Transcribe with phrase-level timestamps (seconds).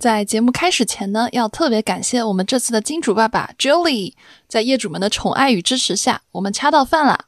[0.00, 4.14] 在节目开始前呢，要特别感谢我们这次的金主爸爸 Julie，
[4.48, 7.26] 在业主们的宠爱与支持下，我们掐到饭啦。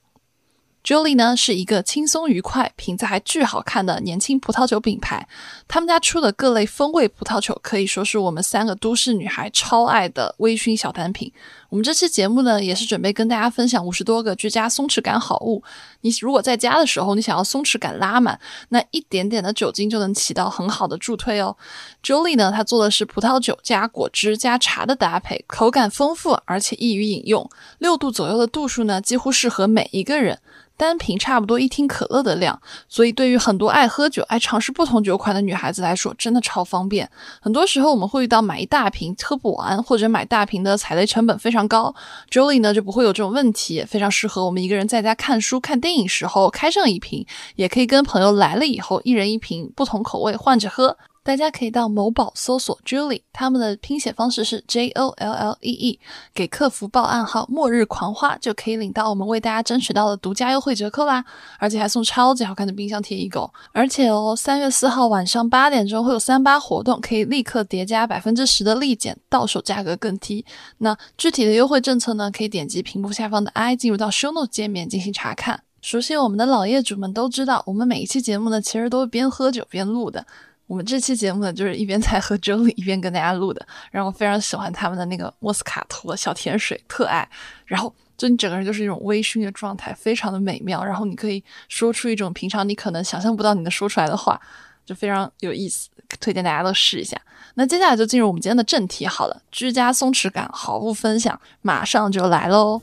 [0.83, 5.29] Julie 呢是一个轻松愉快、瓶子还巨好看的年轻葡萄酒品牌。
[5.69, 11.31] 他们家出的各类风味葡萄酒可以说是我们三个都市女孩超爱的微醺小单品。
[11.73, 15.65] 我们这期节目呢，也是准备跟大家分享五十多个居家松弛感好物。
[16.03, 21.57] 你如果在家的时候，你想要松弛感拉满，那一点点的酒精就能起到很好的助推哦。
[22.03, 27.49] Julie 呢，她做的是葡萄酒加果汁加茶的搭配，口感丰富而且易于饮用。
[27.79, 30.41] 六度左右的度数呢，几乎适合每一个人。
[30.75, 37.09] 单瓶差不多一听可乐的量，所以对于很多爱喝酒、爱尝试不同酒款的女孩子来说，真的超方便。
[37.41, 41.95] 很多时候我们会遇到买一大瓶喝不完，或者买大瓶的踩雷成本非常高。
[42.31, 50.97] Jolie 呢就不会有这种问题，非常适合我们一个人在家看书、看电影时候开上一瓶，也可以跟朋友来了以后一人一瓶，不同口味换着喝。
[51.25, 56.01] 大家可以到某宝搜索 Julie，他们的拼写方式是 J O L L E E，
[56.35, 61.25] 给客服报暗号“末日狂花”就可以领到我们为大家争取到的独家优惠折扣啦！
[61.59, 63.49] 而且还送超级好看的冰箱贴一个。
[63.73, 70.45] 而且哦，三月四号晚上八点钟会有三八活动，可以立刻叠加百分之十的立减，到手价格更低。
[70.79, 72.31] 那具体的优惠政策呢？
[72.33, 75.63] 可以点击屏幕下方的 I 进入到 Show Note 界面进行查看。
[75.83, 80.27] 熟悉我们的老业主们都知道，我们每一期节目呢，其实都是边喝酒边录的。
[80.67, 87.29] 我们这期节目呢，就是一边在喝粥一边跟大家录的，然后我非常喜欢他们的那个莫斯卡托小甜水，特爱。
[87.67, 90.83] 然后就你整个人就是一种微醺的状态，非常的美妙。
[90.83, 94.41] 然后你可以说出一种平常你可能想象不到你能说出来的话，
[94.87, 95.91] 就非常有意思，
[96.21, 97.21] 推荐大家都试一下。
[97.55, 102.81] 那接下来就进入我们今天的正题好了，居家松弛感好物分享马上就来喽。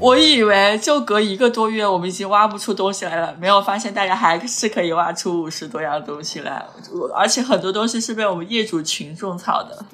[0.00, 6.64] 我以为就隔一个多月，我们已经挖不出东西来了，没有发现大家还是可以挖出五十多样东西来，
[7.14, 9.84] 而且很多东西是被我们业主群种草的。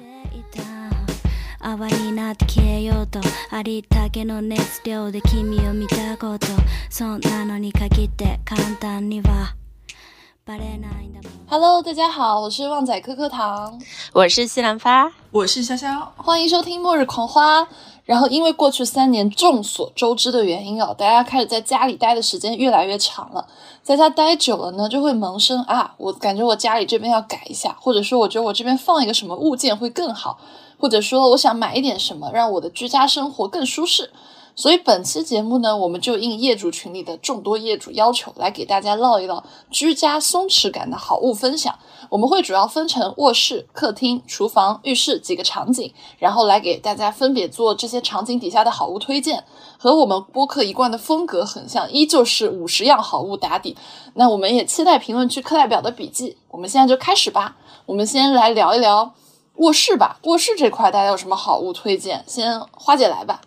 [11.49, 13.77] Hello，大家好，我是旺仔可可糖，
[14.13, 17.67] 我是西兰花，我是潇潇，欢迎收听末日狂花。
[18.07, 23.45] 然后，因为过去三年众所周知的原因啊，大家开始在家里待的时间越来越长了，
[23.83, 30.39] 在家待久了呢，就会萌生啊，我感觉我家里这边要改一下，或者说我觉得我这边放一个什么物件会更好，
[30.79, 34.09] 或者说我想买一点什么，让我的居家生活更舒适。
[34.57, 41.77] 所以本期节目呢，我们就应业主群里的众多业主要求，来给大家唠一唠居家松弛感的好物分享。
[42.09, 49.43] 我们会主要分成卧室、客厅、厨房、浴室几个场景，然后来给大家分别做这些场景底下的好物推荐。
[49.77, 53.77] 和我们播客一贯的风格很像，依旧是五十样好物打底。
[54.15, 56.35] 那我们也期待评论区课代表的笔记。
[56.49, 57.57] 我们现在就开始吧。
[57.85, 59.13] 我们先来聊一聊
[59.57, 60.17] 卧室吧。
[60.23, 62.23] 卧室这块大家有什么好物推荐？
[62.25, 63.41] 先花姐来吧。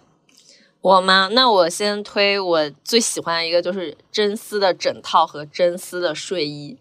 [0.82, 1.28] 我吗？
[1.32, 6.78] 那我先推我最喜欢的一个，就是真丝的枕套和真丝的睡衣。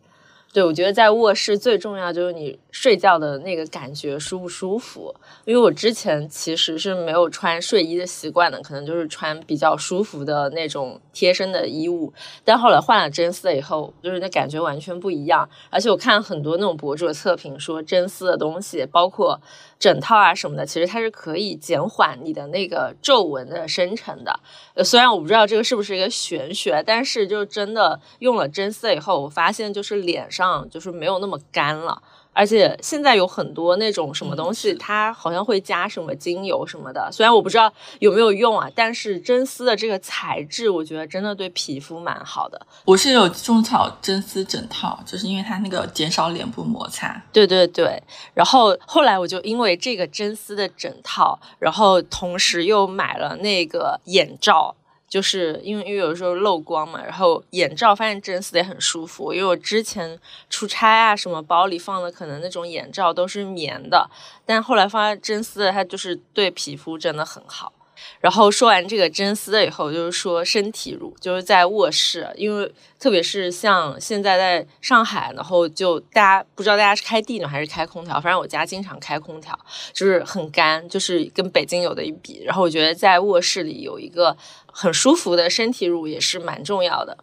[0.54, 5.14] 对，我觉得在卧室最重要就是你睡觉的那个感觉舒不舒服。
[5.46, 12.14] 因为我之前其实是没有穿睡衣的习惯的，可能就是穿比较舒服的那种贴身的衣物。
[12.46, 15.50] 但后来换了真丝以后，就是那感觉完全不一样。
[15.70, 19.42] 而且我看很多那种博主的测评说，真丝的东西，包括
[19.78, 24.40] 枕套啊什么的，其实它是可以减缓你的那个皱纹的生成的。
[24.86, 30.30] 虽然我不知道这个是不是一个玄学，但是就真的用了真丝以后，我发现就是脸。
[30.30, 32.00] 上就是没有那么干了，
[32.32, 37.10] 而且现在有很多那种什么东西，它好像会加什么精油什么的。
[37.12, 42.60] 虽然我不知道有没有用啊，但是真丝的这个材质，我觉得真的对皮肤蛮好的。
[42.86, 47.22] 我是有种草真丝枕套，就是因为它那个减少脸部摩擦。
[47.34, 48.02] 对对对，
[48.34, 54.74] 然后后来我就因为这个真丝的枕套，然后同时又买了那个眼罩。
[55.10, 59.34] 就是因为因为有时候漏光嘛，然后眼罩发现真丝的也很舒服。
[59.34, 60.18] 因为我之前
[60.50, 64.10] 出差啊，什么包里放的可能那种眼罩都是棉的，
[64.46, 67.74] 但后来发现真丝的它就是对皮肤真的很好。
[68.22, 79.58] 然后说完这个真丝的以后，就是说身体乳，就是在卧室，因为特别是像现在在上海，然后就大家不知道大家是开地暖还是开空调，反正我家经常开空调，
[79.92, 82.42] 就是很干，就是跟北京有的一比。
[82.46, 84.36] 然后我觉得在卧室里有一个
[84.82, 87.18] 很舒服的身体乳也是蛮重要的。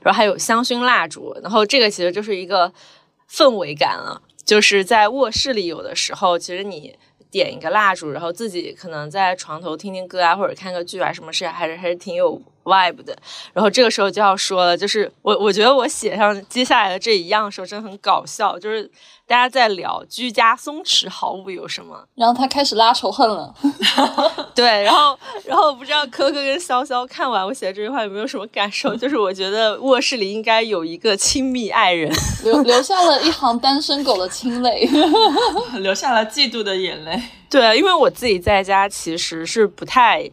[0.00, 2.72] 然后还有香薰蜡烛，然后这个其实就是一个
[3.28, 6.96] 氛围感了，就是在卧室里有的时候，其实你。
[7.30, 13.16] 点一个蜡烛，然后自己可能在床头听听歌啊，或者看个剧啊，什么事还是还是挺有 vibe 的。
[13.52, 18.90] 然后这个时候就要说了，就是我我觉得我写上接下来的这一样的时候真的很搞笑，就是
[19.26, 23.54] 大家在聊居家松弛好物有什么，然后他开始拉仇恨了。
[24.54, 28.94] 对，然后然后我不知道科科跟潇潇看完我写的这句话有没有什么感受？
[28.96, 32.12] 就是我觉得卧室里应该有一个亲密爱人，
[32.44, 34.88] 留留下了一行单身狗的清泪。
[35.78, 37.20] 留下了嫉妒的眼泪。
[37.48, 40.30] 对，因为我自己在家其实是不太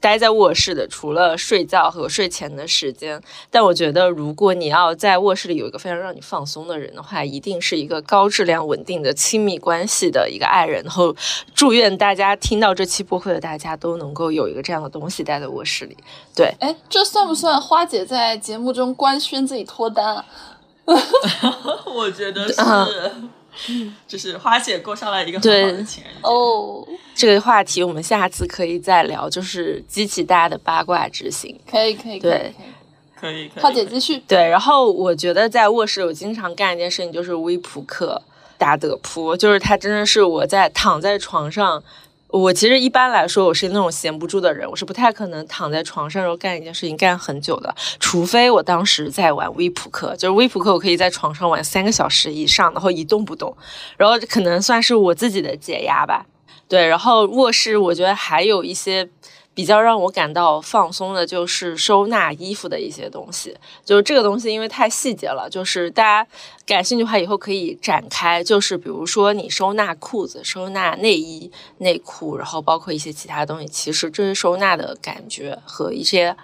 [0.00, 3.20] 待在卧室的，除了睡觉和睡前的时间。
[3.50, 10.82] 但我觉得，如果你要在卧室里有一个非常让你放松的人的话，一定是一个高质量、稳定的亲密关系的一个爱人。
[10.82, 11.14] 然后，
[11.54, 15.96] 祝愿大家听到这期播客的大家都能够有一个这样的东西待在卧室里。
[16.34, 20.24] 对，哎，这算不算花姐在节目中官宣自己脱单啊？
[21.94, 22.60] 我觉得是，
[24.06, 26.02] 就是花姐过上了一个很好的情人节。
[26.22, 31.58] 哦，这个话题我们下次可以再聊，就是激起大家的八卦之心。
[31.70, 32.54] 可以可以可以对
[33.20, 33.32] 可以。
[33.32, 33.62] 可以，可以。
[33.62, 34.18] 花姐继续。
[34.26, 38.20] 对，然后我觉得在卧室我经常干一件事情，就是微扑克、
[38.56, 41.82] 打德扑，就是它真的是我在躺在床上。
[42.32, 53.56] 我其实一般来说，我是那种闲不住的人，我是不太可能躺在床上然后干一件事情干很久的，除非我当时在玩微扑克，就是微扑克我可以在床上玩三个小时以上，然后一动不动，
[53.96, 56.26] 然后可能算是我自己的解压吧。
[56.68, 59.08] 对，然后卧室我觉得还有一些
[59.52, 63.56] 比较让我感到放松的，就是收纳衣服的一些东西。
[63.84, 66.30] 就是这个东西因为太细节了，就是大家
[66.64, 68.42] 感兴趣的话以后可以展开。
[68.42, 76.36] 就是比如说你收纳裤子、收纳内衣、内裤，然后包括一些其他东西，其实这些收纳的感觉和一些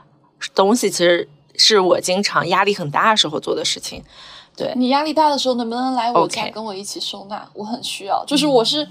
[0.54, 4.02] 东西，其实是我经常压力很大的时候做的事情。
[4.56, 7.46] 对，你压力大的时候，能不能来我家跟我一起收纳？
[7.52, 8.88] 我很需要，就是我是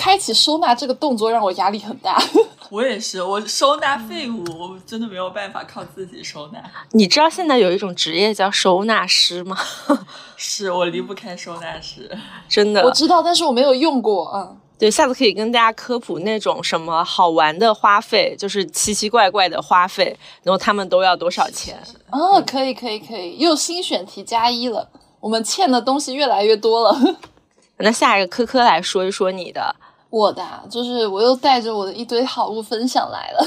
[0.00, 2.18] 开启收纳这个动作让我压力很大。
[2.70, 6.62] 我也是，我收纳废物，我真的没有办法靠自己收纳。
[6.92, 9.58] 你知道现在有一种职业叫收纳师吗？
[10.38, 12.10] 是我离不开收纳师。
[12.48, 14.32] 真的，我知道，但是我没有用过。
[14.34, 21.78] 嗯，对，下次可以跟大家科普那种什么好玩的花费，就是奇奇怪怪的花费，然后他们都要多少钱？
[22.10, 24.88] 哦，可以可以可以，又新选题加一了。
[25.20, 26.98] 我们欠的东西越来越多了。
[27.82, 29.74] 那下一个科科来说一说你的，
[30.10, 33.44] 我的就是我又带着我的一堆好物分享来了，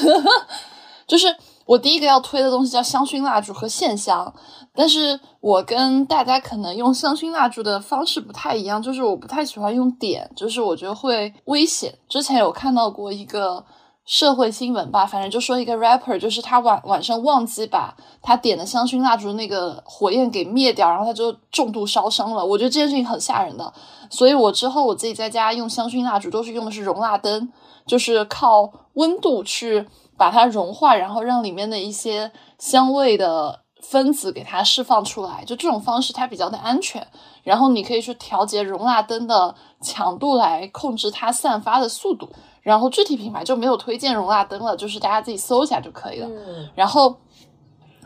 [1.05, 1.27] 就是
[1.65, 4.33] 我第一个要推的东西叫香薰蜡烛和线香，
[4.73, 11.93] 但是我跟大家可能用香薰蜡烛的方式不太一样，就是我不太喜欢用点，就是我觉得会危险。
[12.09, 13.63] 之前有看到过一个
[14.05, 22.45] 社会新闻吧，反正就说一个 rapper，就是他晚晚上忘记把他点的香薰蜡烛那个火焰给灭掉，然后他就重度烧伤了。
[22.45, 23.73] 我觉得这件事情很吓人的，
[24.09, 27.51] 所以我之后我自己在家用香薰蜡烛都是用的是熔蜡灯，
[27.87, 32.29] 就是靠温度去把它融化，然后让里面的一些
[32.59, 35.45] 香味的分子给它释放出来。
[35.45, 37.07] 就这种方式它比较的安全，
[37.43, 42.27] 然后你可以去调节熔蜡灯的强度来控制它散发的速度。
[42.63, 46.27] 然后具体品牌就没有推荐容纳灯了，就是大家自己搜一下就可以了。
[46.27, 47.15] 嗯，然后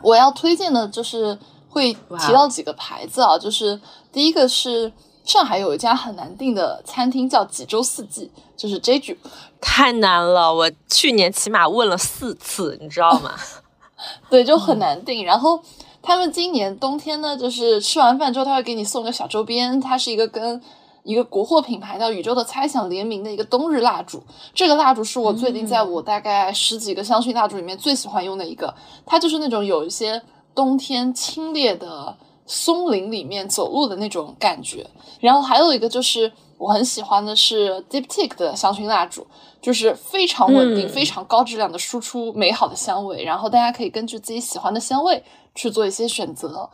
[0.02, 1.38] 我要推荐的就是
[1.68, 3.80] 会提到几个牌子啊，就是
[4.12, 4.92] 第一个是
[5.24, 9.16] 上海有一家很难订的餐厅叫济州四季，就是 Jeju，
[9.60, 13.34] 太难了，我去年起码问了四次，你知道吗？
[14.28, 15.24] 对，就很难订。
[15.24, 15.60] 然后
[16.02, 20.60] 他们今年冬天呢，就是吃完饭之后他会给你送个小周边，它是一个跟
[21.02, 24.22] 一个国货品牌叫宇宙的猜想联名的一个冬日蜡烛。
[24.52, 28.74] 这个蜡烛是我最近在我大概十几个香薰蜡烛里面最喜欢用的一个，
[29.06, 30.20] 它就是那种有一些
[30.54, 34.86] 冬天清冽的松林里面走路的那种感觉。
[35.20, 39.26] 然后还有一个就是我很喜欢的是 Diptyque 的香薰蜡烛，
[39.62, 43.24] 就是非常稳定、嗯非常高质量的输出美好的香味。
[43.24, 45.22] 然后大家可以根据自己喜欢的香味
[45.54, 46.68] 去做一些选择。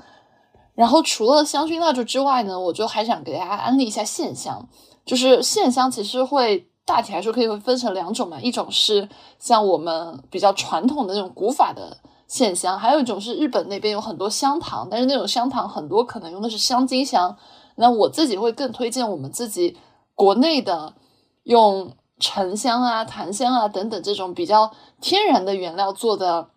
[0.74, 4.68] 然后除了香薰蜡烛之外呢，我就还想给大家安利一下线香，
[5.04, 17.36] 就是线香其实会大体来说可以会分成两种嘛，一种是像我们比较传统的那种古法的线香，还有一种是日本那边有很多香糖，但是那种香糖很多可能用的是香精香。
[17.76, 19.76] 那我自己会更推荐我们自己
[20.14, 20.94] 国内的
[21.42, 26.50] 用沉香啊、檀香啊等等这种比较天然的原料做的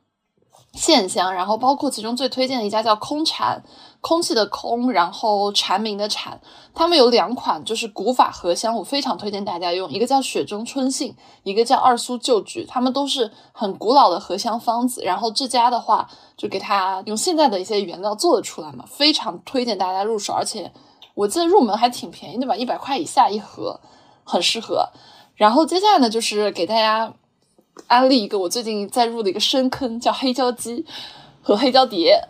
[0.73, 3.63] 线香，然后包括其中最推荐的一家叫空禅，
[3.99, 6.39] 空气的空，然后蝉鸣的蝉，
[6.73, 11.13] 他们有两款就是古法合香，我非常推荐大家用，一个叫雪中春杏，
[11.43, 15.03] 一个叫二苏旧菊，他们都是很古老的合香方子。
[15.03, 20.71] 然后这家的话，就给它用现在的一些原料做得出来嘛，非常推荐大家入手，而且
[21.15, 23.79] 我记得入门还挺便宜的吧，一百块以下一盒，
[24.23, 24.87] 很适合。
[25.35, 27.11] 然后接下来呢，就是给大家
[27.87, 30.85] 安利一个我最近在入的一个深坑，叫黑胶机
[31.47, 32.21] 和黑胶碟，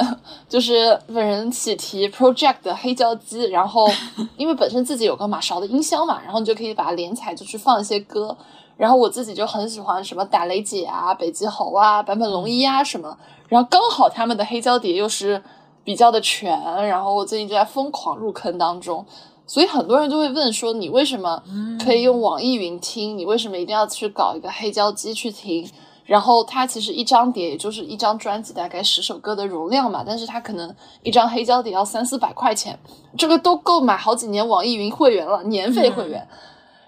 [0.47, 3.45] 就是本人喜提 Project 的黑胶机。
[3.45, 3.89] 然后
[4.37, 8.37] 因为本身自己有个马勺的音箱嘛，然后你就可以把它连起来，就去放一些歌。
[8.75, 13.17] 然后我自己就很喜欢什么打雷姐啊、北极猴啊、坂本龙一啊什么。
[13.47, 15.41] 然后刚好他们的黑胶碟又是
[15.83, 16.51] 比较的全，
[16.87, 19.03] 然后我最近就在疯狂入坑当中。
[19.47, 21.41] 所以很多人就会问说，你为什么
[21.83, 23.17] 可以用网易云听？
[23.17, 25.67] 你为什么一定要去搞一个黑胶机去听？
[26.07, 30.03] 然后它其实一张碟也就是一张专辑，大概十首歌的容量嘛。
[30.03, 32.79] 但是它可能一张黑胶碟要三四百块钱，
[33.17, 36.27] 这个都够买好几年网易云会员了，年费会员。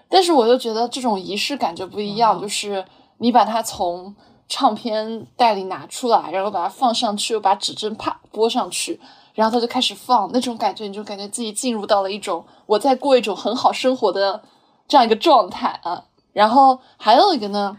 [0.08, 2.84] 但是我就觉得这种仪式感就不一样，就是
[3.18, 4.12] 你把它从
[4.48, 8.98] 唱片袋里拿出来，然后把它放上去，又把指针啪拨上去。
[9.32, 14.42] 然后他就开始放那种感觉，你就感觉自己进入到了一种我在过一种很好生活的
[14.88, 16.04] 这样一个状态啊。
[16.32, 17.76] 然后还有一个呢，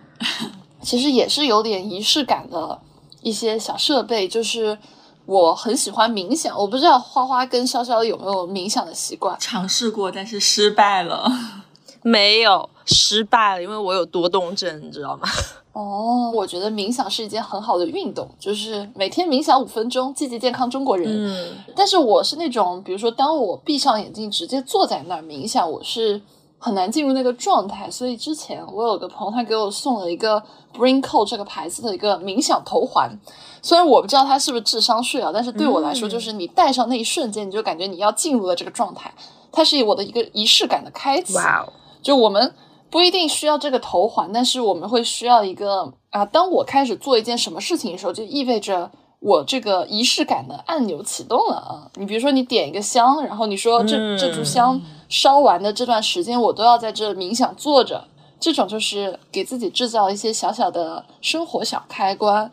[0.81, 2.79] 其实也是有点仪式感的
[3.21, 4.77] 一些小设备，就是
[5.25, 6.57] 我很喜欢冥想。
[6.57, 9.38] 我不知道花花跟潇潇有没有冥想的习惯？
[9.39, 11.31] 尝试过，但是失败了。
[12.03, 15.29] 没有失败了，因为我有多动症，你知道吗？
[15.73, 21.07] 哦，我觉得冥想是一件很好的运动，就是每天冥想五分钟，积极健康中国人。
[21.07, 26.19] 嗯，但是我是那种，比如说，当我闭上眼睛，直接坐在那儿冥想，我是
[26.62, 27.89] 很难进入那个状态。
[27.91, 30.41] 所以之前我有个朋友，他给我送了一个
[30.74, 33.20] Brain Code 这个牌子的一个冥想头环。
[33.62, 39.12] 虽然我不知道它是不是智商税啊，但是对我来说，就是你戴上那一瞬间，你就感觉你要进入了这个状态。
[39.51, 41.36] 它是我的一个仪式感的开启。
[41.36, 41.74] 哇哦！
[42.01, 42.53] 就我们。
[42.91, 46.25] 不一定需要这个头环，但是我们会需要一个啊。
[46.25, 48.91] 当我开始做一件什么事情的时候，就意味着
[49.22, 51.88] 我这个仪式感的按钮启动了啊。
[51.96, 54.77] 你比如说，你点一个香，然后你说这这炷香
[55.12, 58.06] 烧完的这段时间，我都要在这冥想坐着，
[58.39, 62.51] 这种就是给自己制造一些小小的生活小开关。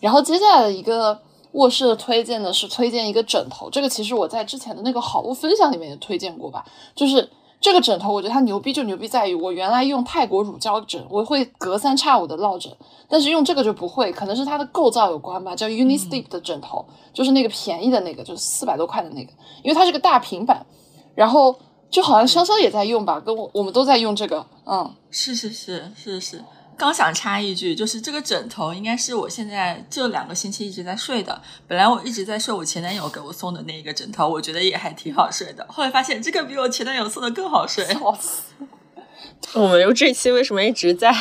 [0.00, 1.18] 然后接下来的一个
[1.52, 7.30] 卧室的推荐呢，是推荐一个枕头，这个其实我在之前的那个好物分享里面也推荐过吧，就是。
[7.64, 12.76] 这个枕头我觉得它牛逼就牛逼在于，我原来用泰国乳胶枕，我会隔三差五的落枕，
[13.08, 15.54] 但是用这个就不会，可能是它的构造有关吧。
[15.54, 19.30] 叫 Unisleep 的枕头，就是那个便宜的那个，就是四百多块的那个，
[19.62, 20.66] 因为它是个大平板，
[21.14, 21.54] 然后
[21.92, 26.42] 就好像潇潇也在用吧，跟我我们都在用这个，嗯，是是是是是。
[26.78, 31.40] 刚想插一句，就是这个枕头应该是我现在这两个星期一直在睡的。
[31.68, 35.64] 本来我一直在睡我前男友给我送的那一个枕头，我觉得也还挺好睡的。
[35.68, 37.86] 后来发现这个比我前男友送的更好睡。
[39.54, 41.14] 我们这期为什么一直在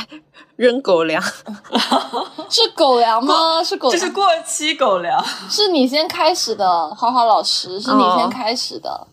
[0.55, 1.21] 扔狗粮？
[2.49, 3.61] 是狗粮吗？
[3.63, 3.99] 是狗粮？
[3.99, 5.23] 这是过期狗粮。
[5.49, 9.07] 是你先开始的，花花老师，是你先开始的。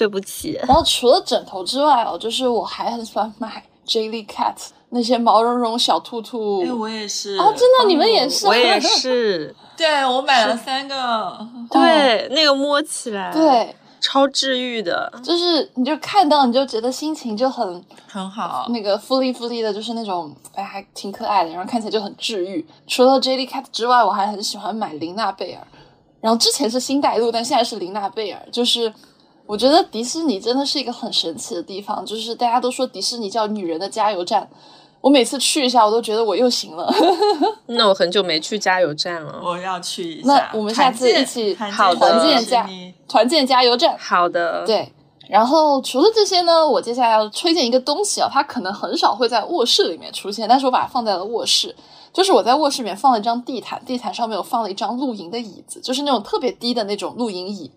[0.00, 0.58] 对不起。
[0.66, 4.54] 然后除了枕头之外哦，就是我还很喜欢买 Jellycat。
[4.92, 22.66] 那些毛茸茸小兔兔，哎，我也是哦，真的，你们也是，我也 是，对我买了三个，对，那个摸起来，对，超治愈的，就是你就看到你就觉得心情就很很好，那个福利福利的，就是那种哎还挺可爱的，然后看起来就很治愈。
[22.88, 25.64] 除了 Jellycat 之外，我还很喜欢买琳娜贝尔，
[26.20, 28.92] 然后之前是新黛露，但现在是琳娜贝尔，就是。
[29.50, 34.48] 我觉得迪士尼真的是一个很神奇的地方，就是大家都说迪士尼叫女人的加油站，
[35.00, 36.88] 我每次去一下，我都觉得我又行了。
[37.66, 40.34] 那我很久没去加油站了，我要去一下。
[40.34, 42.70] 那我们下次一起团建加
[43.08, 43.98] 团建加油站。
[43.98, 44.92] 好的，对。
[45.28, 51.74] 然后除了这些呢，我接下来要推荐一个东西啊，它可能很少会在卧室里面出现，但是我把它放在了卧室，
[52.12, 57.68] 就是我在卧室里面放了一张地毯，地毯上面我放了一张露营的椅子，就是那种特别低的那种露营椅。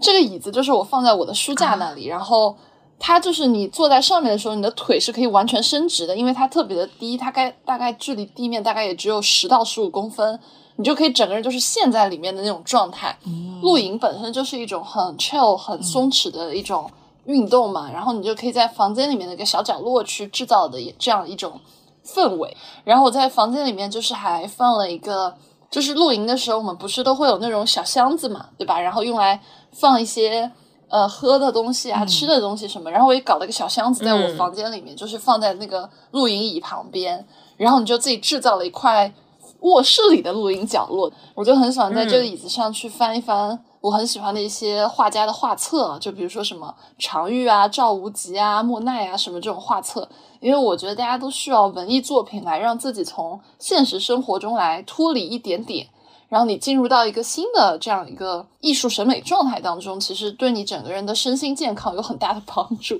[0.00, 2.56] 这个椅子就是我放在我的书架那里，然后
[2.98, 10.38] 它就是你坐在上面的时候，你的腿是可以完全伸直的，因为它特别的低，它该大概距离地面大概也只有十到十五公分，
[10.76, 13.16] 你就可以整个人就是陷在里面的那种状态。
[13.62, 16.90] 露营本身就是一种很 chill、很松弛的一种
[17.24, 21.60] 运动嘛，然后你就可以在房间里面的一个小角落去制造的这样一种
[22.04, 22.56] 氛围。
[22.84, 25.34] 然后我在房间里面就是还放了一个，
[25.70, 28.80] 就是露营的时候我们不是都会有那种小箱子嘛，对吧？
[28.80, 29.40] 然后用来
[29.72, 30.50] 放一些
[30.88, 39.12] 呃喝的东西啊，吃的东西什么，然后我也搞了个小箱子在我房间里面，就是放在那个露营椅旁边，然后你就自己制造了一块
[39.60, 50.08] 卧室里的露营角落，我就很喜欢在这个椅子上去翻一翻我很喜欢的一些画家的画册，就比如说什么常玉啊、赵无极啊、莫奈啊什么这种画册，
[50.40, 55.86] 因为我觉得大家都需要文艺作品来让自己从现实生活中来脱离一点点。
[56.30, 62.98] 然后你进入到一个新的这样一个艺术审美状态当中，其实对你整个人的身心健康有很大的帮助。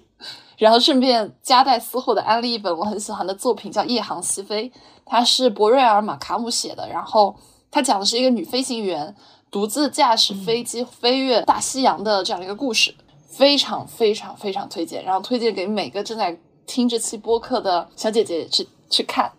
[0.58, 4.68] 然后顺便夹带私货的安利一本我很喜欢的作品，叫《夜航西飞》，
[5.06, 6.87] 它是博瑞尔·马卡姆写的。
[6.88, 7.34] 然后
[7.70, 9.14] 它讲的是一个女飞行员
[9.50, 12.92] 独自驾驶飞机飞越大西洋的这样一个故事，
[13.28, 15.04] 非常非常非常推荐。
[15.04, 19.30] 然后推荐给每个正在听这期播客的小姐姐去去看。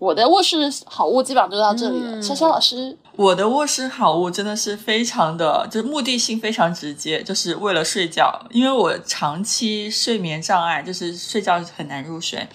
[0.00, 2.22] 对，我的卧室好物基本上就到这里了。
[2.22, 8.46] 潇潇老师，我的卧室好物真的是非常的，就是目的性非常直接，就是为了睡觉。
[8.50, 12.48] 因为我长期睡眠障碍，就是睡觉很难入睡。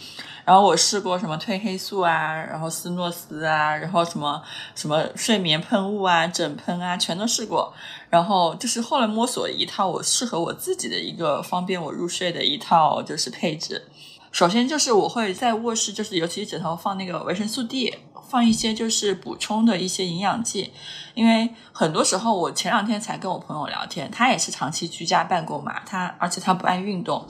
[0.43, 4.39] 然后我试过什么褪黑素啊，然后斯诺斯啊，然后什么
[4.75, 7.73] 什么睡眠喷雾啊、枕喷啊，全都试过。
[8.11, 13.87] 然后就是后来摸索一套我适合我自己的一个方便我入睡的一套就是配置。
[14.35, 17.95] 首先就是我会在卧室，就是尤其是枕头放那个维生素 D，
[18.29, 20.73] 放一些就是补充的一些营养剂。
[21.13, 27.25] 因为很多时候我前两天才跟我朋友聊天，他也是长期居家办公嘛，他而且他不爱运动。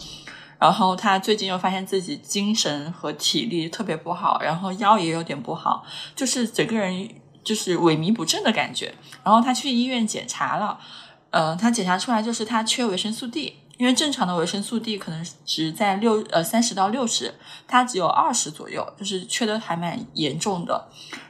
[0.57, 5.85] 然后他最近又发现自己精神和体力特别不好，然后腰也有点不好，
[6.15, 7.07] 就是整个人
[7.43, 8.91] 就是萎靡不振的感觉。
[9.23, 10.79] 然后他去医院检查了，
[11.29, 17.33] 呃，他检查出来就是他缺维生素 D，因为正常的维生素 D 可能值在六呃三十到六十，
[17.67, 20.87] 他只有二十左右，就是缺的还蛮严重的。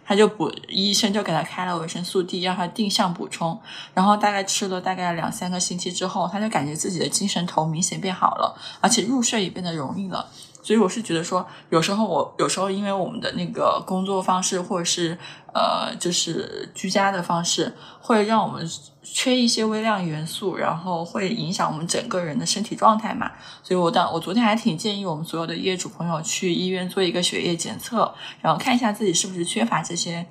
[0.08, 3.60] 他就补，医生就给他开了维生素 D，让他定向补充。
[3.96, 10.30] 然后大概吃了大概两三个星期之后，他就感觉自己的精神头明显变好了，而且入睡也变得容易了。
[10.66, 15.16] 所以我是觉得说，有时候我有时候因为我们的那个工作方式，或者是
[15.54, 18.68] 呃，就是居家的方式，会让我们
[19.04, 23.32] 缺一些微量元素，然后会影响我们整个人的身体状态嘛。
[23.62, 30.26] 所以我当我昨天还挺建议我们所有的业主朋友去医院做一个血液检测，然后看一下自己是不是缺乏这些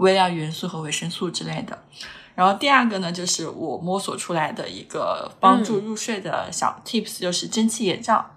[0.00, 1.78] 微量元素和维生素之类的。
[2.34, 8.30] 然后第二个呢，就是我摸索出来的一个帮助入睡的小 tips，就是蒸汽眼罩。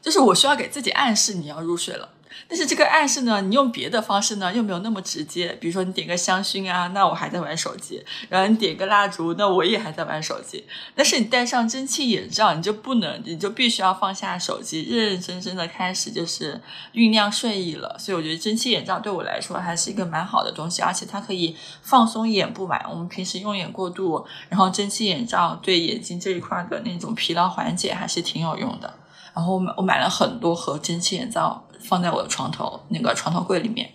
[0.00, 2.08] 就是我需要给自己暗示你要入睡了，
[2.48, 5.48] 但是这个暗示呢，你用别的方式呢又没有那么直接。
[5.60, 10.64] 比如说你点个香薰啊，那我还在玩手机；然后你点个蜡烛，那我也还在玩手机。
[10.94, 16.60] 但是你戴上蒸汽眼罩，你就不能，你就必须要放下手机，认认真真的开始就是
[16.94, 17.96] 酝酿睡意了。
[17.98, 22.80] 所以我觉得蒸汽眼罩对我来说还是一个蛮好的东西，而且它可以放松眼部嘛。
[22.88, 28.94] 我们平时用眼过度，然后蒸汽眼罩对眼睛这一块的那种疲劳缓解还是挺有用的。
[29.38, 33.88] 然后我买我买了很多盒蒸汽眼罩，放在我的床头那个床头柜里面。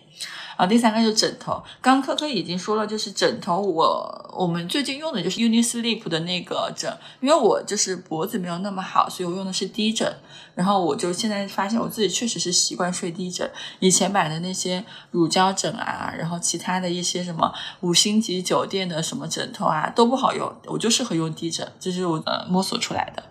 [0.56, 1.62] 啊，第三个就是枕头。
[1.82, 10.16] 刚科科已经说了，就是枕头，我我们最近用的就是 Unisleep 的那个枕，因为我就是脖子没有那么好，所以我用的是低枕。
[10.56, 13.50] 然后我就现在发现我自己确实是习惯睡低枕。
[13.80, 17.52] 以前买的那些乳胶枕啊，然后其他的一些什么
[17.82, 23.24] 五星级酒店的什么枕头啊都不好用，我就适合用低枕，这是我呃摸索出来的。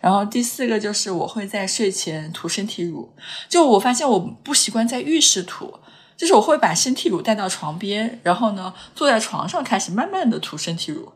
[0.00, 3.08] 然后第四个就是我会在睡前涂身体乳，
[3.48, 5.74] 就我发现我不习惯在浴室涂，
[6.16, 11.12] 就是我会把身体乳带到床边，然后呢坐在床上开始慢慢的涂身体乳。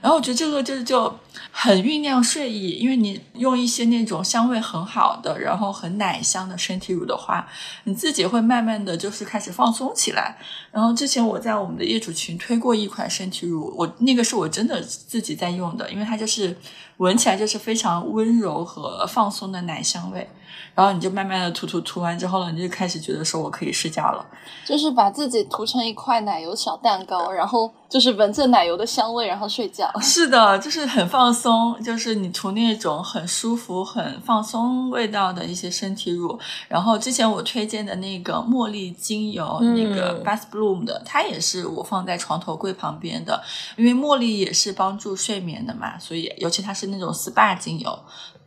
[0.00, 1.16] 然后我觉得这个就是就
[1.52, 7.46] 很酝酿睡意，因为你用一些那种香味很好的，然后很奶香的身体乳的话，
[7.84, 10.36] 你自己会慢慢的就是开始放松起来。
[10.72, 16.56] 然后之前我在我们的业主群推过一款身体乳，我那个是我真的自己在用的，因为它就是
[16.98, 20.28] 闻起来就是非常温柔和放松的奶香味。
[20.74, 24.24] 然后你就慢慢的涂涂涂完之后呢，你就开始觉得说我可以睡觉了，
[24.66, 29.90] 就是把自己涂成一块奶油小蛋糕，然后就是闻着奶油的香味，然后睡觉。
[30.00, 36.38] 是的，就是很放松，就是你涂那种很舒服、很放松味道的一些身体乳。
[36.68, 43.42] 然后之前我推荐的那个茉莉精油，那个 Bath Bloom 的，它也是我放在床头柜旁边的，
[43.76, 47.98] 因为茉莉也是帮助睡眠的嘛，所以尤其它是那种 SPA 精油。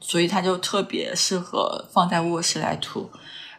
[0.07, 3.09] 所以它就特别适合放在卧室来涂，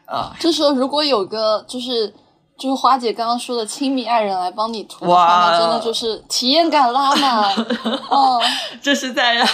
[0.06, 2.14] 呃，这时候如果有个就是
[2.56, 7.52] 就是花姐刚刚说的亲密爱人来帮你涂的话，那真的就是体验感拉满。
[8.08, 8.40] 哦，
[8.80, 9.44] 这是在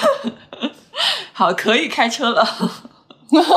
[1.33, 3.49] 好可以开车了， 不是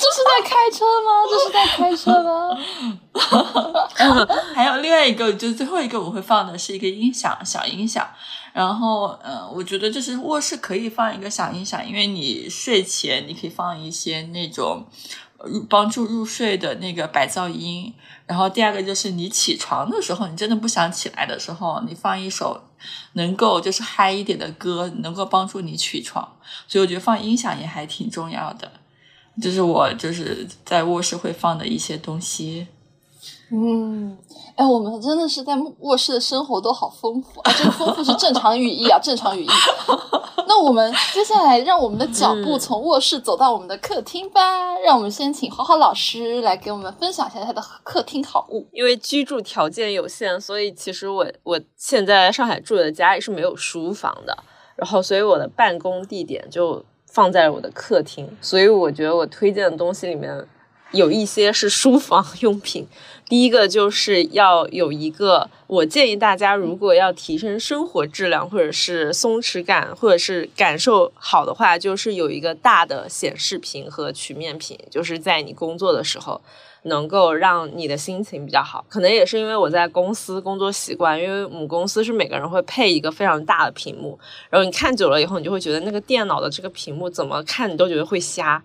[0.00, 1.22] 这是在开车吗？
[1.30, 2.58] 这是在开车吗？
[4.52, 8.04] 还有另外一个，就是最后一个我会放的是一个音响，小音响。
[8.52, 14.86] 然后，嗯，我觉得就是卧室可以放一个小音响，因为你睡前你可以放一些那种
[15.68, 17.92] 帮助入睡的那个白噪音。
[18.26, 22.62] 然后第二个就是你起床的时候，你真的不想起来的时候，你放一首
[23.14, 26.36] 能够就是嗨一点的歌，能够帮助你起床。
[26.68, 28.70] 所以我觉得放音响也还挺重要的，
[29.40, 32.68] 这是我就是在卧室会放的一些东西。
[33.50, 34.16] 嗯，
[34.54, 37.52] 哎，我们真的是在卧室的生活都好丰富啊！
[37.56, 39.48] 这个丰富是正常语义啊，正常语义。
[40.46, 44.74] 那我们接下来让我们的脚步从卧室走到我们的客厅吧。
[44.84, 48.68] 让我们先请豪豪老师来给我们分享一下他的客厅好物。
[48.72, 54.36] 因为居住条件有限，所以其实我我现在上海住的家里是没有书房的，
[54.76, 58.28] 然后所以我的办公地点就放在了我的客厅。
[58.42, 60.46] 所以我觉得我推荐的东西里面。
[60.92, 62.86] 有一些是书房用品，
[63.32, 76.38] 第一个就是要有一个，我建议大家如果要提升生活质量，或者是松弛感，或者是感受好的话，就是有一个大的显示屏和曲面屏，就是在你工作的时候
[76.82, 78.84] 能够让你的心情比较好。
[78.86, 84.18] 可能也是因为我在公司工作习惯，因为我们公司是每个人会配一个非常大的屏幕，
[84.50, 88.62] 然后你看久了以后，你就会觉得那个电脑的这个屏幕怎么看你都觉得会瞎。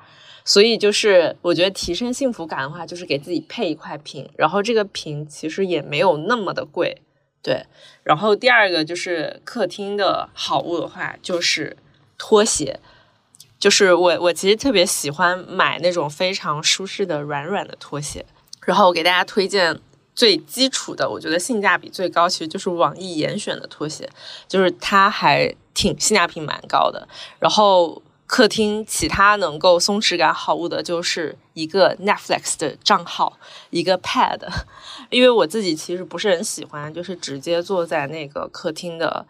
[0.48, 7.02] 所以就是，我觉得提升幸福感的话，就是给自己配一块屏，然后这个屏其实也没有那么的贵，
[7.44, 7.66] 对。
[8.04, 11.76] 然后第二个就是客厅的好物的话，就是
[12.18, 12.80] 拖鞋，
[13.60, 18.26] 就是我我其实特别喜欢买那种非常舒适的软软的拖鞋。
[18.66, 19.78] 然后我给大家推荐
[20.16, 24.10] 最基础的，我觉得性价比最高，其实就是网易严选的拖鞋，
[24.48, 27.06] 就是它还挺性价比蛮高的。
[27.40, 28.02] 然后。
[28.28, 34.42] 客厅其他能够松弛感好物的，就是一个 Netflix 的账号，一个 Pad，
[35.10, 39.26] 因为我自己其实不是很喜欢，就是直接坐在那个客厅的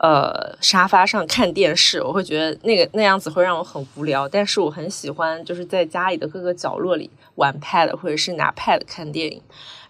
[0.00, 4.28] 呃沙发上看电视，我会觉得那个那样子会让我很无聊。
[4.28, 9.40] 但是我很喜欢，就是在家里的各个角落里玩 Pad，或者是拿 Pad 看电影。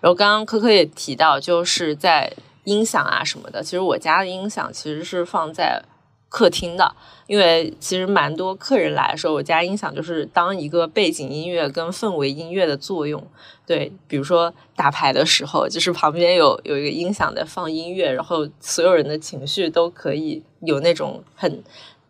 [0.03, 2.31] 然后刚刚科科也提到，就是在
[2.64, 5.83] 音响啊什么的，其实我家的音响其实是放在。
[6.31, 6.95] 客厅的，
[7.27, 13.23] 因为其实蛮多客人来的时候，我家音响就是当一个背景音乐跟氛围音乐的作用。
[13.66, 21.62] 对，比如说打牌的时候，就是旁边有有一个音响在放音乐，然后所有人的情绪都可以有那种很。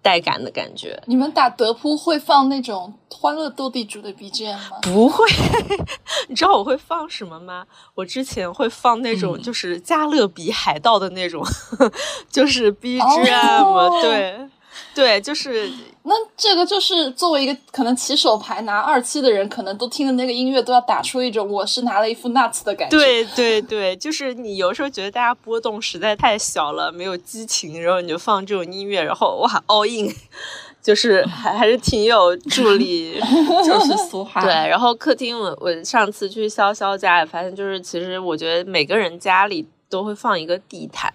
[0.03, 1.01] 带感的感觉。
[1.07, 4.79] 你们打德扑会放那种欢乐斗地主的 BGM 吗？
[4.83, 5.25] 不会，
[6.29, 7.67] 你知道我会放什么吗？
[7.95, 11.45] 我之前会放那种就是加勒比海盗的那种，
[12.31, 14.01] 就是 BGM。
[14.03, 14.49] 对，
[14.95, 15.71] 对，就是。
[16.03, 22.97] 那这个就是作为一个可能起手牌拿二期的人，可能都听的那个音乐都要打出一种我是拿了一副 nuts 的感觉。
[22.97, 30.11] 对对对，就是你有时候觉得大家波动实在太小了，没有激情，然后你就放这种音乐，然后哇 all in，
[30.83, 33.21] 就是还还是挺有助力。
[33.63, 34.41] 就是 俗话。
[34.41, 41.13] 对，然后客厅我我上次去潇潇家也发现，就是其实我觉得每个人家里都会放一个地毯。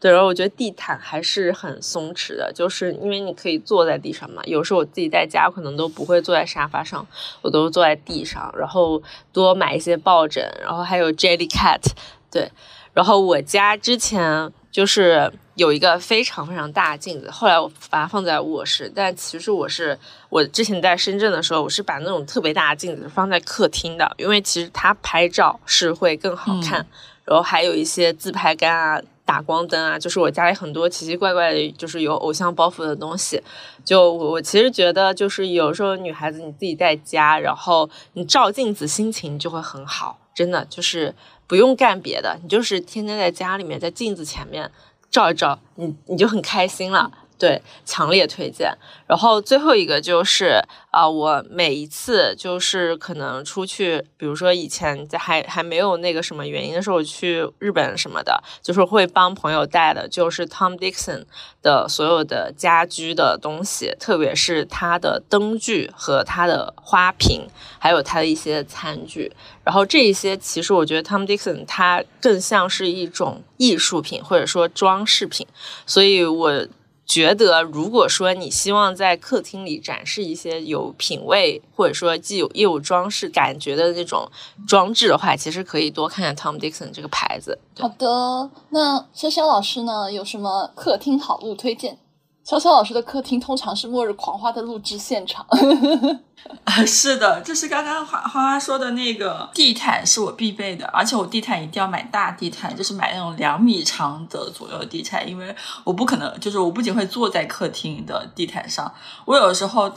[0.00, 4.42] 对，然后我觉得地毯还是很松弛的，就是因为你可以坐在地上嘛。
[4.46, 7.06] 有时候我自己在家可能都不会坐在沙发上，
[7.42, 11.82] 我都坐在地上，然后多买一些抱枕，然后还有 Jelly Cat。
[12.32, 12.50] 对，
[12.94, 19.98] 然后我家之前就是有一个非常非常大的镜子，后来我把它放在卧室，但其实我是
[20.30, 26.86] 我之前在深圳的时候，我是把那种特别大的镜子放在客厅的，因为其实它拍照是会更好看，
[27.26, 29.02] 然后还有一些自拍杆啊。
[29.30, 33.40] 打光灯啊，就是我家里很多奇奇怪怪的，就是有偶像包袱的东西。
[33.84, 40.18] 就我我其实觉得，就是有时候女孩子你自己在家，然后你照镜子，心情就会很好。
[40.34, 41.14] 真的就是
[41.46, 44.68] 不用干别的，你就是天天在家里面，在镜子前面
[45.12, 47.12] 照一照，你你就很开心了。
[47.40, 48.70] 对，强烈推荐。
[49.06, 61.24] 然后最后一个就是啊，我每一次就是可能出去，比如说以前在还还没有那个什么原因的时候，去日本什么的，就是会帮朋友带的，就是 Tom Dixon
[61.62, 67.48] 的所有的家居的东西，特别是它的灯具和它的花瓶，
[67.78, 69.32] 还有它的一些餐具。
[69.64, 75.46] 然后这一些其实我觉得 Tom Dixon 它更像是一种艺术品或者说装饰品，
[75.86, 76.66] 所以我。
[77.10, 84.30] 觉得，如果说你希望在客厅里展示一些有品味，或者说既有又有装饰感觉的那种
[84.68, 87.58] 装置的话，其实可以多看看 Tom Dixon 这个牌子。
[87.80, 91.98] 好的，那潇潇老师呢，有什么客厅好物推荐？
[92.46, 95.46] 潇潇老师的客厅通常是《末日狂花》的录制现场。
[96.64, 108.92] 啊是的，这是刚刚花花花说的那个地毯是我必备的，而且我地毯一定要买大地毯，就是买那种两米长的左右地毯，因为我不可能，就是我不仅会坐在客厅的地毯上，
[109.26, 109.88] 我有时候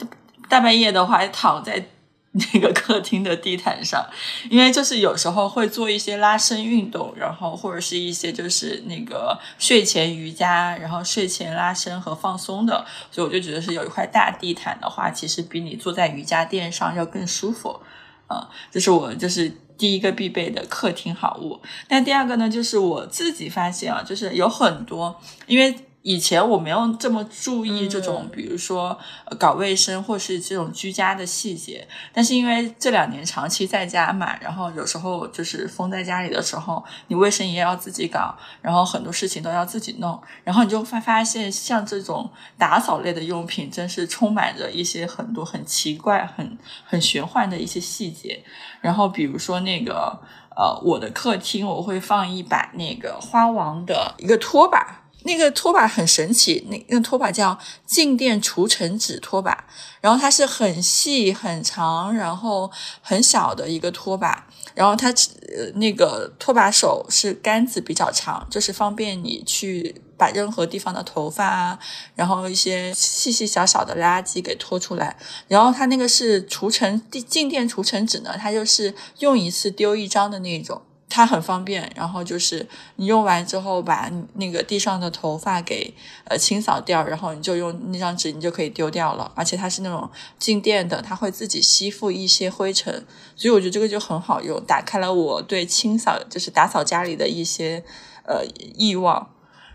[0.48, 1.88] 大半夜的话还躺在。
[2.52, 4.04] 那个客厅的地毯上，
[4.50, 17.80] 因为就是有时候会做一些拉伸运动，然后或者是一些就是那个睡前瑜伽，然后睡前拉伸和放松的，所以我就觉得是有一块大地毯的话，其实比你坐在瑜伽垫上要更舒服。
[18.26, 21.62] 啊，这是我就是第一个必备的客厅好物。
[21.88, 25.72] 那第二个呢，就是我自己发现啊，就是有很多因为。
[26.04, 28.98] 以前我没有这么注意这种，比如说
[29.38, 48.44] 搞卫生或是这种居家的细节，但是因为这两年长期在家嘛，然后有时候就是封在家里的时候，你卫生也要自己搞，然后很多事情都要自己弄，然后你就发发现，像这种打扫类的用品，真是充满着一些很多很奇怪、很很玄幻的一些细节。
[48.82, 50.20] 然后比如说那个
[50.54, 55.03] 呃，我的客厅我会放一把那个花王的一个拖把。
[55.24, 59.66] 那个拖把很神奇，那那拖把叫静电除尘纸拖把，
[60.00, 71.78] 然后它是很细很长，然后很小的一个拖把，然后它呃那个拖把手是杆子比较长，就是方便你去把任何地方的头发啊，
[72.14, 75.16] 然后一些细细小小的垃圾给拖出来，
[75.48, 80.82] 然后它那个是除尘静电除尘纸呢，它就是用一次丢一张的那种。
[81.14, 89.30] 它很方便，然后就是你用完之后把那个地上的头发给呃清扫掉，然后你就用那张纸，你就可以丢掉了。
[89.36, 92.92] 而且它是那种静电的，它会自己吸附一些灰尘，
[93.36, 97.84] 所以我觉得这个就很好用，打开了我对清扫就是打扫家里的一些
[98.26, 98.42] 呃
[98.76, 99.30] 欲望。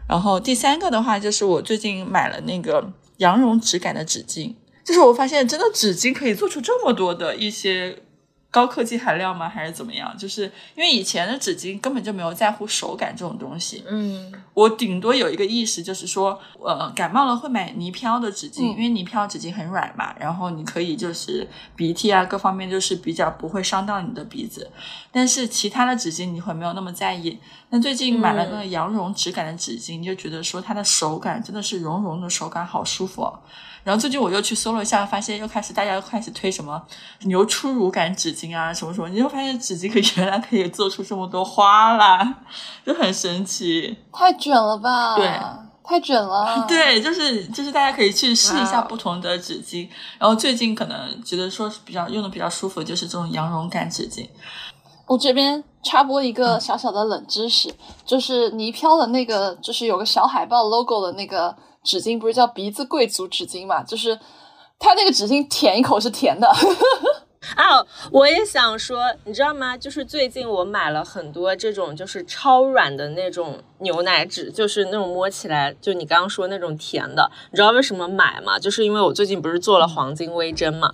[0.10, 8.04] 然后第三个的话，就是我最近买了那个羊绒质感的纸巾，就是我发现真的纸巾可以做出这么多的一些。
[8.52, 9.48] 高科技含量吗？
[9.48, 10.18] 还是怎么样？
[10.18, 10.44] 就是
[10.76, 13.84] 因为以前的纸巾根本就没有在乎手感这种东西。
[13.88, 24.72] 嗯，我顶多有一个意识，就是说，呃，感冒了会买泥飘的纸巾，因为泥飘纸巾很软嘛，然后你可以就是鼻涕啊各方面就是比较不会伤到你的鼻子。
[25.12, 27.38] 但是其他的纸巾你会没有那么在意。
[27.70, 33.32] 那最近买了那个羊绒质感的纸巾，就觉得说它的手感真的是绒绒的手感，好舒服。
[33.82, 36.84] 然后最近我又去搜了一下，发现又开始大家又开始推什么
[37.22, 42.36] 牛初乳感纸巾啊，什么什么，你就发现纸巾可以 原来可以做出这么多花来，
[42.86, 43.98] 就很神奇。
[44.14, 45.16] 太卷了吧？
[45.18, 45.28] 对，
[45.84, 46.64] 太卷了。
[46.70, 49.90] 对，就是就是大家可以去试一下不同的纸巾。
[50.18, 54.28] 然后最近可能觉得说比较用的比较舒服，就是这种羊绒感纸巾。
[55.08, 57.74] 我这边插播一个小小的冷知识，
[58.06, 61.56] 就是泥飘的那个，就是有个小海报 logo 的那个。
[61.82, 63.82] 纸巾不是叫鼻子贵族纸巾嘛？
[63.82, 64.14] 就是
[64.78, 66.46] 它那个纸巾舔一口是甜的。
[67.56, 69.78] 啊，我也想说，你知道吗？
[69.78, 77.32] 就是最近我买了很多这种就是超软的那种牛奶纸，就是那种摸起来就你刚刚说那种甜的。
[77.52, 78.60] 你知道为什么买吗？
[78.60, 80.94] 就是因为我最近不是做了黄金微针嘛。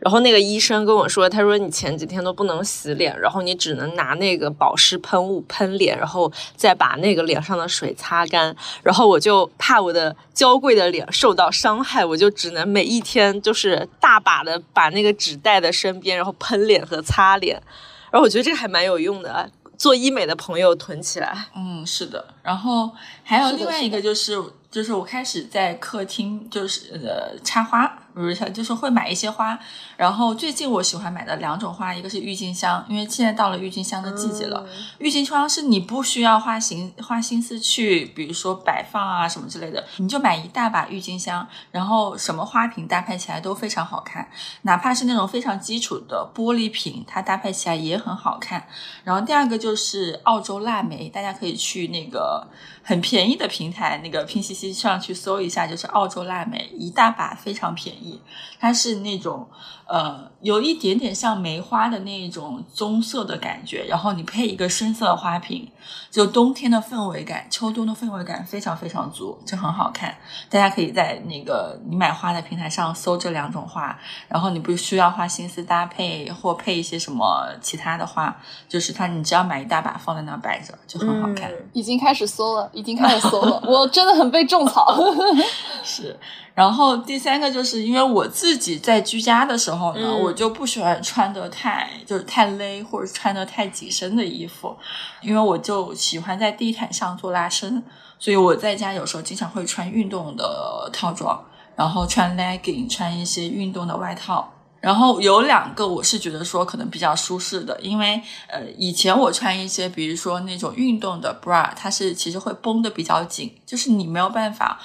[0.00, 8.56] 然后那个医生跟我说，他说你前几天都不能洗脸，然后你只能拿那个保湿喷雾喷脸，然后再把那个脸上的水擦干。
[8.82, 17.62] 然后我就怕我的娇贵的脸受到伤害，我就只能每一天就是大把的把那个纸带在身边，然后喷脸和擦脸。
[18.10, 21.46] 然后我觉得这个还蛮有用的，做医美的朋友囤起来。
[21.54, 22.24] 嗯，是的。
[22.42, 22.90] 然后
[23.22, 24.42] 还有另外一个就是。
[24.70, 29.58] 就是我开始在客厅，就是呃插花，不是就是会买一些花。
[29.96, 34.66] 然后最近我喜欢买的两种花，一个是郁金香，因为现在到了郁金香的季节了。
[34.98, 44.28] 郁金香是你不需要花心花心思去，比如说摆放啊什么之类的，你就买一大把郁金香，然后什么花瓶搭配起来都非常好看，
[44.62, 48.66] 哪怕是那种非常基础的玻璃瓶，它搭配起来也很好看。
[49.04, 52.46] 然后第二个就是澳洲腊梅，大家可以去那个。
[52.82, 58.09] 很便宜的平台，那个拼夕夕上去搜一下，就是澳洲腊梅，一大把非常便宜。
[58.58, 59.48] 它是那种
[59.86, 65.68] 呃，有一点点像梅花的那种棕色的感觉，然后你配一个深色的花瓶，
[66.10, 70.16] 就冬天的氛围感，秋冬的氛围感非常非常足，就很好看。
[70.48, 73.98] 大家可以在那个你买花的平台上搜这两种花，
[74.28, 78.34] 然后你不需要花心思搭配或配一些什么其他的花，
[78.68, 81.50] 就是它你只要买一大把放在那摆着就很好看。
[81.72, 82.70] 已经开始搜了。
[82.72, 84.96] 已经开始搜了， 我真的很被种草。
[85.84, 86.16] 是，
[86.54, 94.76] 然后第三个就是因为我自己在居家的时候呢，我我就不喜欢穿的太就是太勒或者穿的太紧身的衣服，
[95.20, 97.82] 因为我就喜欢在地毯上做拉伸，
[98.16, 104.52] 所以我在家有时候经常会穿运动的套装，然后穿 legging，穿一些运动的外套。
[104.80, 114.78] 然后有两个我是觉得说可能比较舒适的，因为呃以前我穿一些比如说那种运动的 bra，它是其实会绷的比较紧，就是你没有办法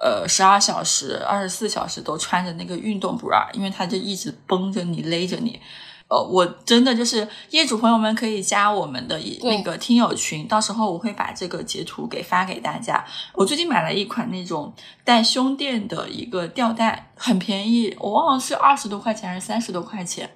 [0.00, 5.60] 呃十二小时、二十四小时都穿着那个运动 bra，因为它就一直绷着你、勒着你。
[6.10, 13.04] 呃，我真的就是业主朋友们可以加我们的那个听友群，到时候我会把这个截图给发给大家。
[13.34, 14.72] 我最近买了一款那种
[15.04, 20.30] 带胸垫的一个吊带，很便宜，我忘了是二十多块钱还是三十多块钱。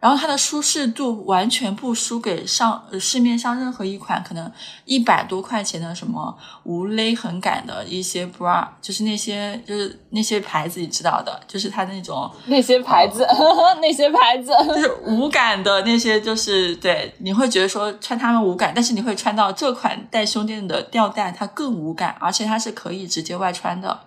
[0.00, 4.50] 然后它的舒适度完全不输给上呃市面上任何一款可能
[4.86, 6.34] 一百多块钱的什么
[6.64, 13.26] 无勒痕感的一些 bra，就是那些就是那些牌子你知道的，就是它那种那些牌子，
[13.82, 24.00] 那些牌子，就是无感的那些，就是对，你会觉得说穿它们无感，但是你会穿到这款带胸垫的吊带，它更无感，而且它是可以直接外穿的。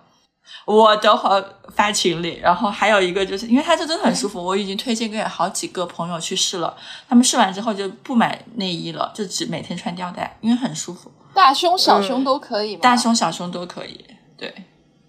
[0.64, 6.74] 我等会儿发群里，然后还有一个就是因为它这真的很舒服，我已经推荐给好几个朋友去试了，
[7.08, 12.80] 他们试完之后就不买内衣了，就只每天穿吊带，因为很舒服，大胸小胸都可以吗？
[12.82, 14.04] 大胸小胸都可以。
[14.36, 14.52] 对，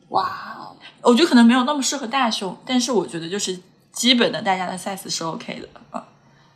[0.10, 3.60] 哇，我觉得可能没有那么适合大胸，但是我觉得就是
[3.92, 6.04] 基本的大家的 size 是 OK 的啊。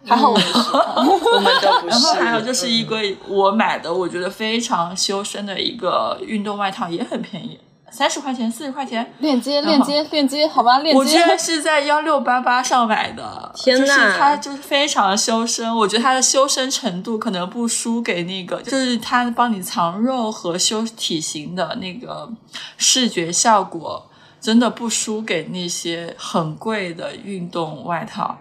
[0.05, 2.13] 还好我们是，我们都不 然后。
[2.13, 2.97] 还有就是一个
[3.27, 7.59] 我买的，我觉得非常修身的一个运动外套，也很便宜，
[7.91, 9.13] 三十块钱、四十块钱。
[9.19, 10.79] 链接链接链接，好吧？
[10.79, 22.29] 链接我居接然是在幺六八八上买的， 就是天呐它就是非常修身，我觉得它的修身程度可能不输给那个，就是它帮你藏肉和修体型的那个
[22.77, 28.37] 视觉效果，真的不输给那些很贵的运动外套。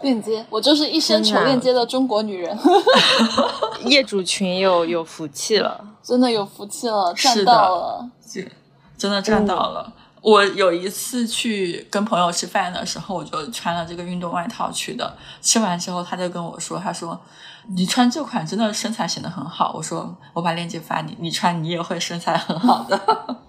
[0.00, 2.56] 链接，我就是一身求链接的中国女人，
[3.86, 8.08] 业主群有有福气了，真的有福气了，赚到了。
[8.30, 8.46] 这
[8.96, 9.92] 真的赚到了。
[10.20, 15.16] 我有一次去跟朋友吃饭的时候，我就穿了这个运动外套去的。
[15.40, 17.18] 吃完之后，他就跟我说：“他说
[17.68, 23.00] 你穿这款真的身材显得很好。”我说：“我把链接发你，你穿你也会身材很好的。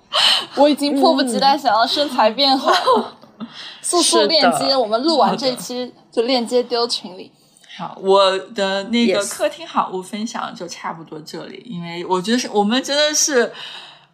[0.56, 3.18] 我已经迫不及待想要身材变好了。
[3.82, 7.32] 速速链接，我们录完这一期就链接丢群里。”
[7.80, 13.52] 好，我的那个客厅好物分享就差不多这里，因为我觉得是我们真的是。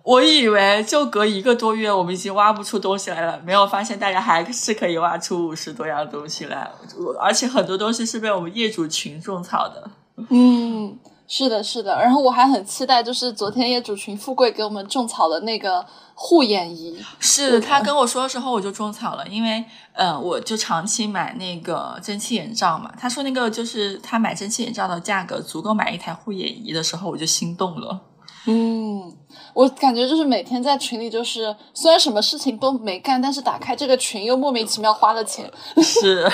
[0.05, 9.89] 我以为就隔一个多月，我们已经挖不出东西来了，没有发现大家还是可以挖出五十多样东西来，我而且很多东西是被我们业主群种草的。
[10.29, 10.95] 嗯，
[11.27, 11.99] 是的，是的。
[11.99, 17.03] 然后我还很期待，就是昨天业主群富贵给我们种草的那个护眼仪。
[17.19, 22.93] 是他跟我说的时候，我就种草了，因为呃，我就长期买那个蒸汽眼罩嘛。
[22.95, 27.99] 他说那个就是他买蒸汽眼罩的价格足够买一台护眼仪的时候，我就心动了。
[28.47, 29.13] 嗯，
[29.53, 35.51] 我感觉就是每天在群里，就是虽然什么事情都没干，但是打开这个群又莫名其妙花了钱。
[35.81, 36.31] 是，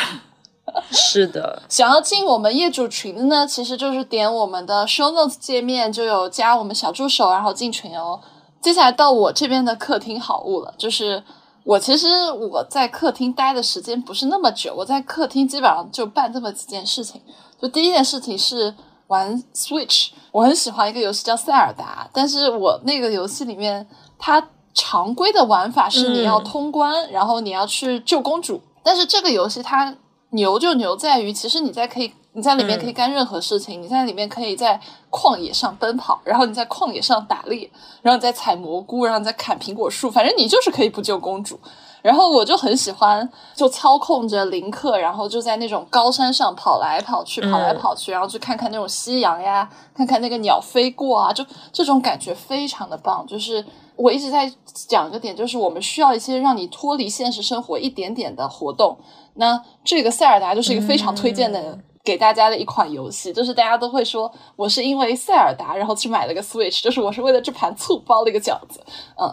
[0.91, 8.19] 是的，想要进我们业主群的呢，其实就是点我们的 show notes 界面就有加我们小助手，然后进群哦。
[8.59, 11.23] 接下来到我这边的客厅好物了，就是
[11.63, 17.21] 我其实我在客厅待的时间不是那么久，我在客厅基本上就办这么几件事情。
[17.59, 18.73] 就第一件事情是
[19.11, 23.85] 玩 Switch，我很喜欢一个游戏叫塞尔达，但是我那个游戏里面
[24.17, 24.41] 它
[24.73, 26.43] 常规的玩法是你要嗯。
[26.45, 29.93] 通关，然后你要去救公主，但是这个游戏它
[30.29, 37.69] 牛就牛在于，其实你在可以你在里面可以干任何事情，你在里面可以在旷野上奔跑，然后你在旷野上打猎，
[38.01, 41.59] 然后你在采蘑菇，然后你在砍苹果树，反正你就是可以不救公主。
[42.01, 53.25] 然后我就很喜欢，就操控着林克，然后就在那种高山上跑来跑去，跑来跑去，然后去看看那种夕阳呀，看看那个鸟飞过啊，就这种感觉非常的棒。
[53.27, 53.63] 就是
[53.95, 58.97] 我一直在讲一个点，就是我们需要一些让你脱离现实生活一点点的活动。
[59.35, 61.79] 那这个塞尔达就是一个非常推荐的。
[62.03, 68.83] 给大家的一款游戏，就是大家都会说我是因为塞尔达，然后去买了个 Switch，就是我是为了这盘醋包了一个饺子，
[69.19, 69.31] 嗯，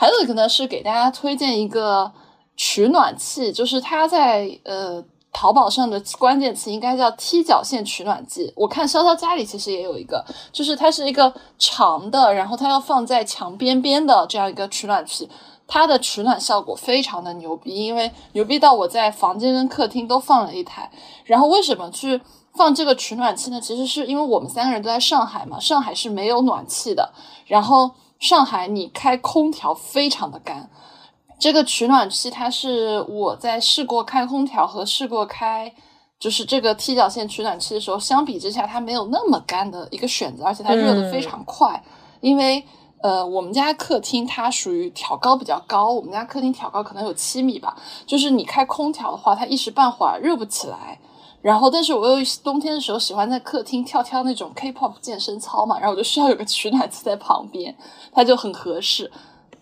[0.00, 2.12] 还有一个呢是给大家推荐一个
[2.56, 8.52] 取暖器，就是它在呃淘宝上的关键词应该叫踢脚线取暖器。
[8.54, 15.28] 我看潇潇家里其实也有一个，就是它是一个长的，然后它要放在墙边边的这样一个取暖器。
[15.66, 20.88] 它的取暖效果非常的牛逼，因为牛逼到我在房间跟客厅都放了一台。
[21.24, 22.18] 然后为什么去
[22.54, 23.60] 放这个取暖器呢？
[23.60, 27.12] 其实是因为我们三个人都在上海嘛，上海是没有暖气的。
[27.46, 30.70] 然后上海你开空调非常的干。
[31.38, 35.72] 这个取暖器它是我在试过开空调和试过开
[36.18, 41.82] 就是这个踢脚线取暖器的时候，相比之下它没有那么干的一个选择，而且它热的非常快，
[42.20, 42.64] 因为。
[43.00, 47.76] 呃，我们家客厅它属于挑高比较高，我们家客厅挑高可能有七米吧。
[48.04, 50.98] 就是你开空调的话，它一时半会儿热不起来。
[51.40, 57.76] 然后，但是我又冬天的时候喜欢在客厅跳跳那种 K-pop 健身操嘛，然后我就需要有个取暖器在旁边，
[58.12, 59.10] 它就很合适。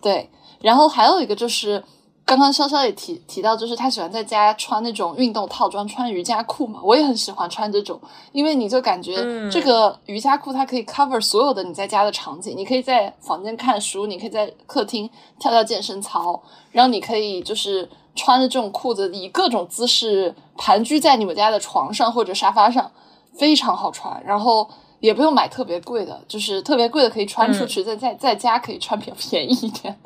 [0.01, 1.85] 对，然后还有一个就是
[2.27, 8.01] 刚刚潇潇也提提到，就是他喜欢在家穿那种运动套装，穿瑜伽裤嘛，我也很喜欢穿这种，
[8.33, 15.09] 因为你就感觉嗯这个瑜伽裤它可以 cover 所有的你在家的场景，你可以在房间看书，你可以在客厅
[15.39, 22.91] 跳跳健身操，然后你可以就是穿着这种裤子，以各种姿势盘踞在你们家的床上或者沙发上，
[23.39, 24.21] 非常好穿。
[24.27, 24.69] 然后
[24.99, 29.97] 也不用买特别贵的，就是特别贵的可以穿出去，在在在家可以穿比较便宜一点。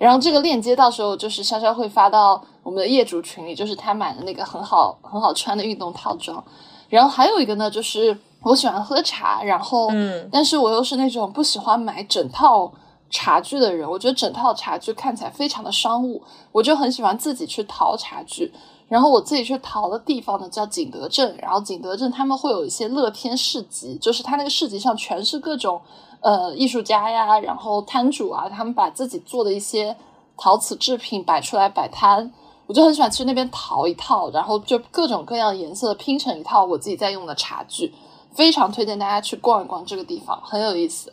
[0.00, 6.42] 然后这个链接到时候就是潇潇会发到我们的业主群里，就是他买的那个很好很好穿的运动套装。
[6.88, 12.72] 然后还有一个呢，就是我喜欢喝茶，然后嗯但是我又是那种不喜欢买整套
[13.10, 18.50] 茶具的人，我觉得整套茶具看起来非常的商务，我就很喜欢自己去淘茶具。
[18.88, 25.80] 然后我自己去淘的地方呢叫景德镇，然后景德镇他们会有一些乐天市集，就是它那个市集上全是各种
[26.20, 29.96] 呃艺术家呀，然后摊主啊，他们把自己做的一些
[30.36, 32.32] 陶瓷制品摆出来摆摊，
[32.66, 37.94] 我就很喜欢去那边淘一套，然后就各种各样颜色拼成一套我自己在用的茶具，
[38.32, 41.12] 非常推荐大家去逛一逛这个地方，很有意思。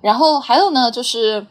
[0.00, 1.44] 然后还有呢，就是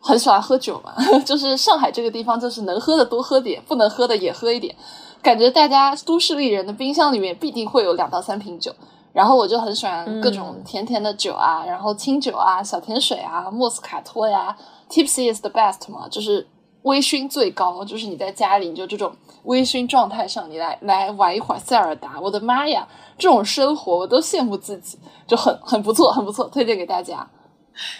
[0.00, 0.94] 很喜欢喝酒嘛，
[1.24, 4.74] 就是上海这个地方，就是能喝的多喝点，不能喝的也喝一点。
[5.22, 8.72] 感觉大家都市丽人的冰箱里面必定会有两到三瓶酒，
[9.16, 14.54] 然后我就很喜欢各种甜甜的酒啊，然后清酒啊、小甜水啊、莫斯卡托呀
[14.90, 16.46] ，Tipsy is the best 嘛，就是
[16.82, 19.10] 微醺最高，就是你在家里你就这种
[19.44, 22.86] 微醺状态上，你来来玩一会儿塞尔达，我的妈呀，
[23.16, 27.26] 这种生活我都羡慕自己，就很很不错，很不错，推荐给大家。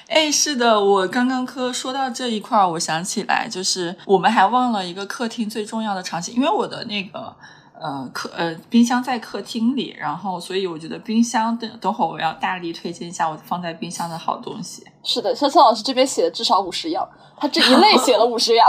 [0.08, 7.34] 哎，是的，我刚刚科说到这一块儿，我想起来，就是我们还忘了一个客厅最重要的场景，因为我的那个
[7.80, 14.84] 呃客呃冰箱在客厅里，然后所以我觉得冰箱等等会儿我要大力推荐一下我放在冰箱的好东西。
[15.02, 18.66] 是的，潇潇老师这边写了至少五十样，他这一类写了五十样。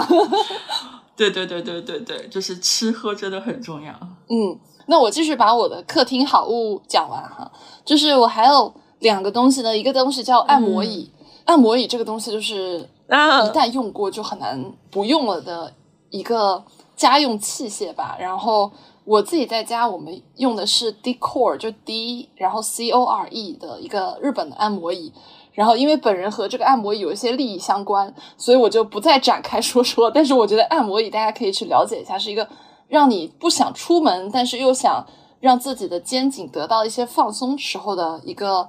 [1.15, 3.91] 对对对对对对，就是吃喝真的很重要。
[4.29, 7.51] 嗯，那我继续把我的客厅好物讲完哈，
[7.83, 11.11] 就是我还有两个东西呢，一个东西叫按摩椅，
[11.45, 15.73] 按摩椅这个东西就是啊一旦用过就很难不用了的
[16.11, 16.63] 一个
[16.95, 18.15] 家用器械吧。
[18.19, 18.71] 然后
[19.07, 25.13] 我自己在家，我们用的是 Decor，就 D，然后 C O R E 的一个日本的按摩椅。
[25.53, 30.11] 然后因为本人和这个按摩椅有一些利益相关，所以我就不再展开说说。
[30.11, 32.47] 但是我觉得按摩椅大家可以去了解一下，是一个
[32.89, 35.07] 让你不想出门，但是又想
[35.39, 38.67] 让自己的肩颈得到一些放松时候的一个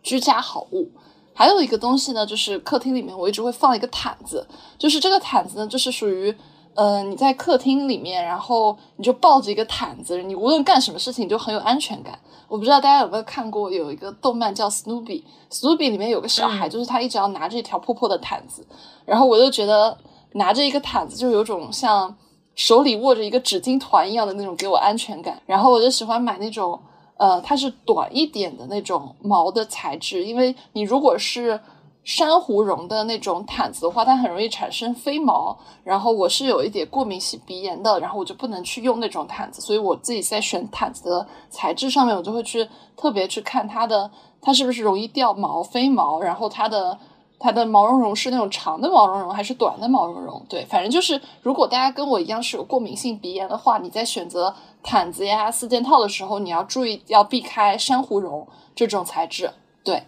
[0.00, 0.92] 居家好物。
[1.34, 4.46] 还有一个东西呢，就是客厅里面我一直会放一个毯子，
[4.78, 6.32] 就是这个毯子呢，就是属于
[6.74, 12.18] 呃你在客厅里面，然后你就抱着一个毯子，你无论干什么事情你就很有安全感。
[12.48, 18.66] 我不知道大家有没有看过有一个动漫叫 Snoopy，Snoopy 里面有个小孩，就是他一直要拿着一条破破的毯子，
[19.04, 19.96] 然后我就觉得
[20.32, 22.14] 拿着一个毯子就有种像
[22.54, 26.78] 手里握着一个纸巾团一样的那种给我安全感，然后我就喜欢买那种。
[27.18, 31.60] 呃，它是短一点的那种毛的材质，因为你如果是
[32.04, 35.56] 珊瑚绒的那种毯子的话，它很容易产生飞毛。
[35.84, 46.98] 然后我是有一点过敏性鼻炎的，然后我就不能去用那种毯子，所以我自己在选毯子的材质上面，我就会去特别去看它的它是不是容易掉毛、飞毛，然后它的。
[47.44, 50.40] 它的毛茸茸是那种长的毛茸茸还是短的毛茸茸？
[50.48, 58.46] 对，反正就是，如果大家跟我一样是有过敏性鼻炎的话，你在选择毯子呀、四件套的时候，你要注意要避开珊瑚绒
[58.76, 59.50] 这种材质。
[59.82, 60.04] 对，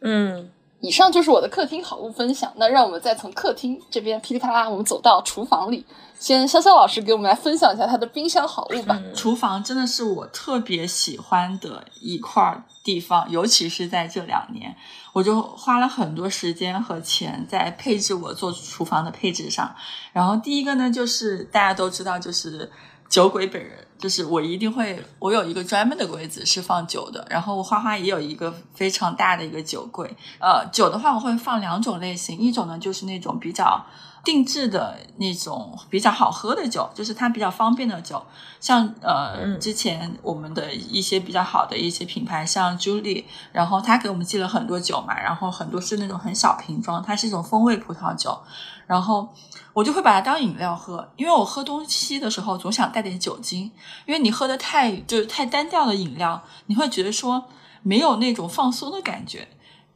[0.00, 0.50] 嗯，
[0.80, 2.52] 以上就是我的客厅好物分享。
[2.56, 5.84] 那让我们再从客厅这边噼里啪啦，我们走到厨房里。
[6.18, 9.00] 先潇潇老师给我们来分享一下他的冰箱好物吧。
[9.14, 14.76] 厨房真的是我特别喜欢的一块地方，尤其是在这两年，
[15.14, 19.74] 我就花了很多时间和钱在配置我做厨房的配置上。
[20.12, 22.70] 然后第一个呢，就是大家都知道，就是
[23.08, 30.16] 酒鬼本人，就是我一定会，我有一个专门的柜子是放酒的，然后花花也有一个非常大的一个酒柜。
[30.40, 33.84] 呃，酒的话我会放两种类型，一种呢就是那种比较。
[34.22, 38.22] 定制的那种比较好喝的酒，就是它比较方便的酒，
[38.60, 48.38] 像呃、嗯之前我们的一些比较好的一些品牌，像 Julie，然后他给我们寄了很多酒嘛，然后很多是那种很小瓶装，它是一种风味葡萄酒，
[48.86, 49.26] 然后
[49.72, 53.70] 我就会把它当饮料喝，因为我喝东西的时候总想带点酒精，
[54.06, 57.44] 因为你喝的太就是太单调的饮料，你会觉得说
[57.82, 59.48] 没有那种放松的感觉。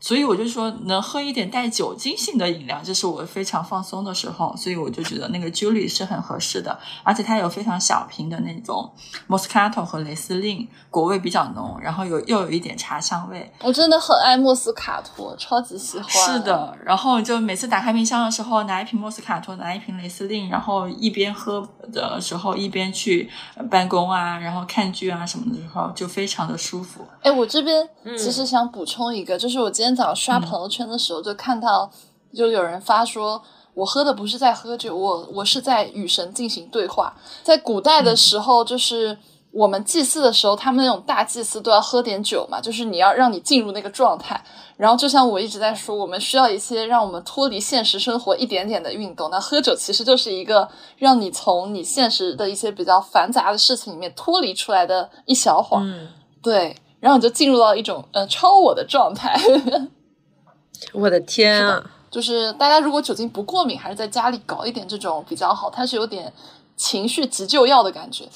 [0.04, 4.54] 所以我就说，能喝一点带酒精性的饮料，这是我非常放松的时候。
[4.54, 8.92] 所以我就觉得那个 Julie 是很合适的，而且它有非常小瓶的那种
[9.26, 13.50] Moscato 和雷司令，果味比较浓，然后有又有一点茶香味。
[13.62, 16.06] 我真的很爱莫斯卡托，超级喜欢。
[16.10, 23.30] 是，的，然后就每次打开冰箱的时候，拿一瓶莫斯卡托，拿一瓶雷司令，然后一边喝的时候一边去
[23.70, 27.06] 办公啊，然后看剧啊什么的时候，就非常的舒服。
[27.22, 31.90] 哎，我这边嗯其实想补充一个，就是我今天早上刷朋友圈的时候就看到，
[32.34, 33.42] 就有人发说，
[33.74, 37.16] 我喝的不是在喝酒，我我是在与神进行对话。
[37.42, 39.16] 在古代的时候，就是
[39.52, 44.44] 我们祭祀的时候，他们那种大祭司都要喝点酒嘛，就是你要让你进入那个状态。
[44.76, 49.30] 然后就像我一直在说，我们需要一些让我们脱离现实生活一点点的运动。
[49.30, 56.08] 那喝酒其实就是一个让你从你现实的一些比较繁杂的事情里面脱离出来的一小会儿，嗯，
[56.42, 59.38] 对，然后你就进入到一种呃超我的状态。
[60.94, 61.84] 我的天啊！
[62.10, 66.32] 就是大家如果酒精不过敏，还是在家里搞一点这种比较好，它是有点
[66.78, 68.26] 情绪急救药的感觉。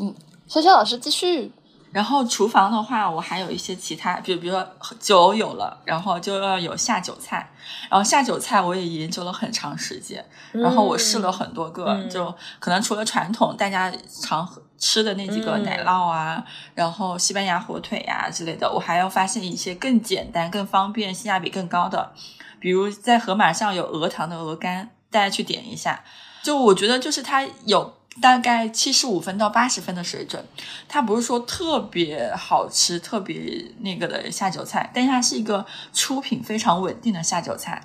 [0.00, 0.14] 嗯，
[0.48, 1.52] 潇潇老师继续。
[1.92, 4.66] 然后厨房的话，我还有一些其他，比比如说
[4.98, 7.52] 酒有了，然后就要有下酒菜。
[7.90, 22.12] 然后下酒菜我也研究了很长时间，然后我试了很多个，嗯就可能除了传统大家常喝吃的那几个嗯奶酪啊，然后西班牙火腿呀、之类的，我还要发现一些更简单、更方便、性价比更高的，
[22.60, 26.04] 比如在盒马上有鹅糖的鹅肝，大家去点一下。
[26.42, 30.44] 就我觉得就是它有大概七十五分到八十分的水准，
[30.86, 35.64] 它不是说特别好吃、特别那个的下酒菜，但是它是一个
[35.94, 37.82] 出品非常稳定的下酒菜。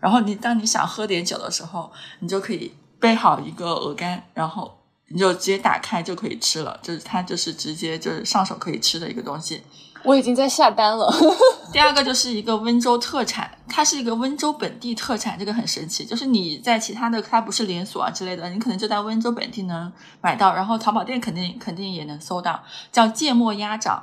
[0.00, 4.79] 然后你当你想喝点酒的时候，你就可以备好一个鹅肝，然后
[5.10, 9.62] 你就直接打开就可以吃了，就是它就是直接就是上手可以吃的一个东西。
[10.02, 11.12] 我已经在下单了。
[11.72, 16.06] 第二个就是一个温州特产，它是一个温州本地特产，这个很神奇。
[16.06, 19.92] 就是你在其他的，它不是连锁啊之类的，你可能就在温州本地能
[20.22, 24.02] 买到，然后淘宝店肯定肯定也能搜到，叫芥末鸭掌。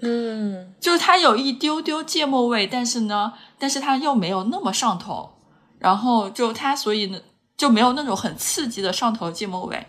[0.00, 5.30] 嗯就是它有一丢丢芥末味，但是呢，但是它又没有那么上头，
[5.78, 7.18] 然后就它所以呢
[7.56, 9.86] 就没有那种很刺激的上头芥末味，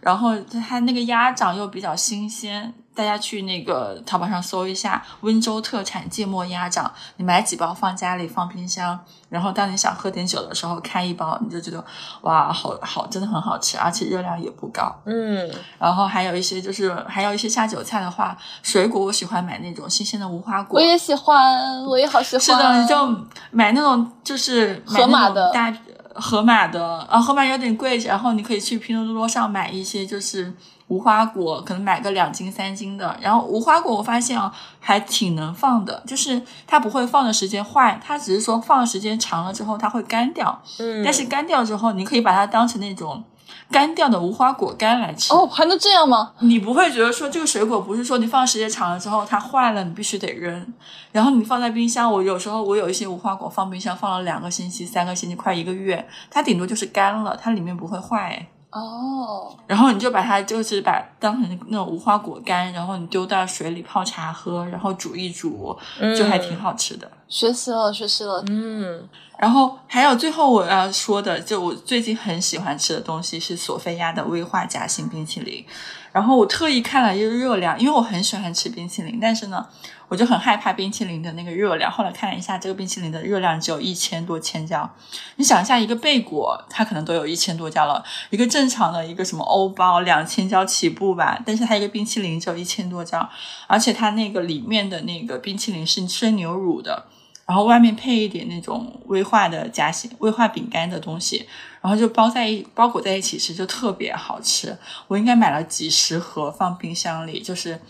[0.00, 0.36] 然后
[0.66, 8.98] 它那个鸭掌又比较新鲜，大家去那个淘宝上搜一下温州特产芥末鸭掌，你买几包放家里放冰箱，
[9.28, 11.84] 然后当你想喝点酒的时候开一包，你就觉得
[12.22, 14.94] 哇，好好真的很好吃，而且热量也不高。
[15.04, 20.80] 嗯然后还有一些就是还有一些下酒菜的话，水果我喜欢买那种新鲜的无花果。
[20.80, 22.40] 我也喜欢，我也好喜欢。
[22.40, 25.70] 是的，你就买那种就是买盒马的大
[26.14, 30.52] 盒马的，啊，盒马有点贵，然后你可以去拼多多上买一些就是
[30.88, 33.16] 无花果，可能买个两斤三斤的。
[33.20, 43.22] 然后无花果我发现啊，还挺能放的，就是它不会放的时间坏，它只是说放的时间长了之后它会干掉，嗯，但是干掉之后你可以把它当成那种
[43.70, 45.32] 干掉的无花果干来吃。
[45.32, 46.32] 哦，还能这样吗？
[46.40, 50.74] 你不会觉得说这个水果不是说你放时间长了之后它坏了，你必须得扔，
[51.12, 52.10] 然后你放在冰箱。
[52.10, 58.46] 我有时候我有一些无花果放冰箱放了两个星期、三个星期、快一个月，它顶多就是干了，它里面不会坏。
[58.70, 65.76] 哦，然后你就把它就是把当成那种无花果干，然后你丢到水里泡茶喝，然后煮一煮，
[66.16, 67.10] 就还挺好吃的。
[67.26, 68.44] 学习了，学习了。
[68.48, 69.08] 嗯
[69.40, 75.64] 然后还有最后我要说的，就我最近很喜欢吃的东西是索菲亚的威化夹心冰淇淋。
[76.12, 79.66] 然后我特意看了一个热量，因为我很喜欢吃冰淇淋，但是呢，
[80.08, 81.90] 我就很害怕冰淇淋的那个热量。
[81.90, 84.90] 后来看了一下，这个冰淇淋的热量只有一千多千焦。
[85.36, 93.26] 你想一下，一个贝果它可能都有一千多焦了，一个正常的一个什么欧包两千焦起步吧，但是它一个冰淇淋只有一千多焦，
[93.66, 97.06] 而且它那个里面的那个冰淇淋是生牛乳的。
[97.50, 101.44] 然后外面配一点那种威化的夹心、威化饼干的东西，
[101.80, 104.78] 然后就包在一包裹在一起吃，就特别好吃。
[105.08, 107.80] 我应该买了几十盒放冰箱里，就是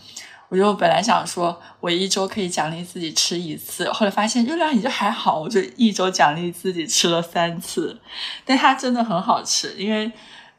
[0.49, 8.01] 我就本来想说我一周可以奖励自己吃一次，后来发现热量也就还好，我就一周奖励自己吃了三次。
[8.43, 10.11] 但它真的很好吃，因为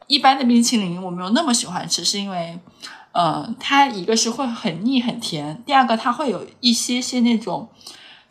[0.07, 2.57] 一般的冰淇淋我没有那么喜欢吃，是因为。
[3.15, 7.69] 呃，它一个是会很腻很甜，第二个它会有一些些那种，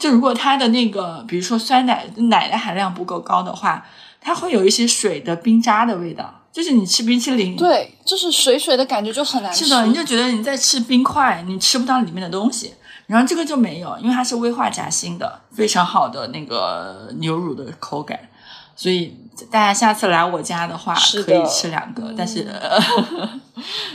[0.03, 3.87] 就如果它的那个，比如说酸奶奶的含量不够高的话，
[4.21, 6.41] 它会有一些水的冰渣的味道。
[6.51, 9.65] 就是你吃冰淇淋，，对，就是水水的感觉就很难吃。
[9.65, 12.75] 是的，你就觉得你在吃冰块，你吃不到里面的东西。
[13.07, 18.19] 然后这个就没有，因为它是威化夹心的，非常好的那个牛乳的口感。
[18.75, 19.17] 所以
[19.53, 20.95] 大家下次来我家的话，
[21.25, 22.81] 可以吃两个，但是、呃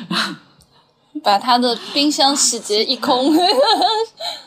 [1.22, 3.36] 把他的冰箱洗劫一空，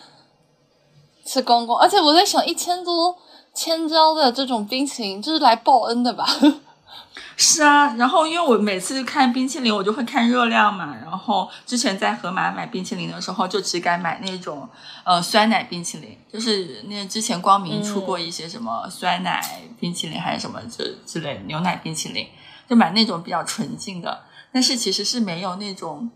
[1.31, 1.79] 吃光光。
[1.79, 3.17] 而且我在想，一千多
[3.55, 6.27] 千焦的这种冰淇淋，就是来报恩的吧？
[7.37, 10.95] 是啊，然后因为我每次看冰淇淋，我就会看热量嘛。
[11.03, 14.69] 然后之前在盒马买冰淇淋的时候，就只敢买那种
[15.05, 19.41] 呃酸奶冰淇淋，就是那之前光明出过一些什么酸奶
[19.79, 22.27] 冰淇淋还是什么之之类牛奶冰淇淋，
[22.69, 24.21] 就买那种比较纯净的。
[24.53, 26.11] 但是其实是没有那种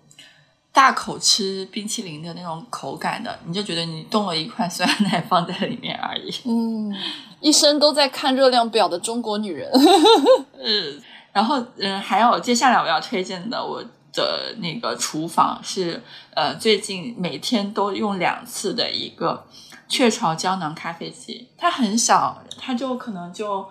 [0.75, 6.35] 大口吃冰淇淋的那种口感的，你就觉得你冻了一块酸奶放在里面而已。
[6.45, 6.93] 嗯，
[7.41, 9.71] 一生都在看热量表的中国女人。
[10.59, 11.01] 嗯，
[11.33, 13.81] 然后嗯，还有接下来我要推荐的我
[14.13, 16.03] 的那个厨房是
[16.35, 19.47] 呃最近每天都用两次的一个
[19.89, 23.65] 雀巢胶囊咖啡机，它很小，它就可能就。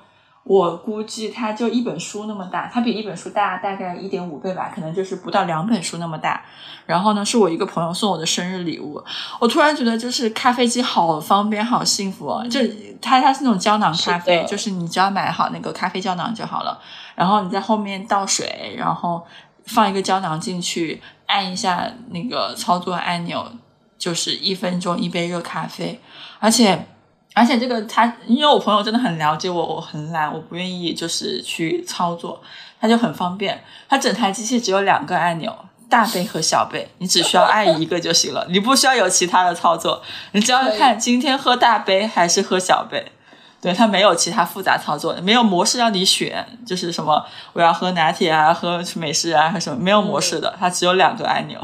[0.43, 6.43] 我估计它就一本书那么大，它比一本书大大概一点五倍吧，可能就是不到两本书那么大。
[6.85, 9.01] 然后呢，是我一个朋友送我的生日礼物。
[9.39, 12.45] 我突然觉得，就是咖啡机好方便，好幸福哦！
[12.49, 12.59] 就
[13.01, 16.77] 它它是那种胶囊咖啡，就是你只要买好那个咖啡胶囊就好了。
[17.15, 19.25] 然后你在后面倒水，然后
[19.65, 23.49] 放一个胶囊进去，按一下那个操作按钮，
[23.97, 26.01] 就是一分钟一杯热咖啡，
[26.39, 26.87] 而且。
[27.34, 32.41] 而且这个他，因为我朋友真的很了解我，我很懒，我不愿意就是去操作，
[32.79, 33.63] 他就很方便。
[33.89, 35.53] 他整台机器只有两个按钮，
[35.89, 40.01] 大杯和小杯，你只需要按一个就行了，你不需要有其他的操作，
[40.34, 43.11] 你只要看今天喝大杯还是喝小杯。
[43.59, 51.57] 对，它没有其他复杂操作，没有模式让你选，就是什么我要喝拿铁啊，喝美式啊，还是什么，没有模式的，它只有两个按钮。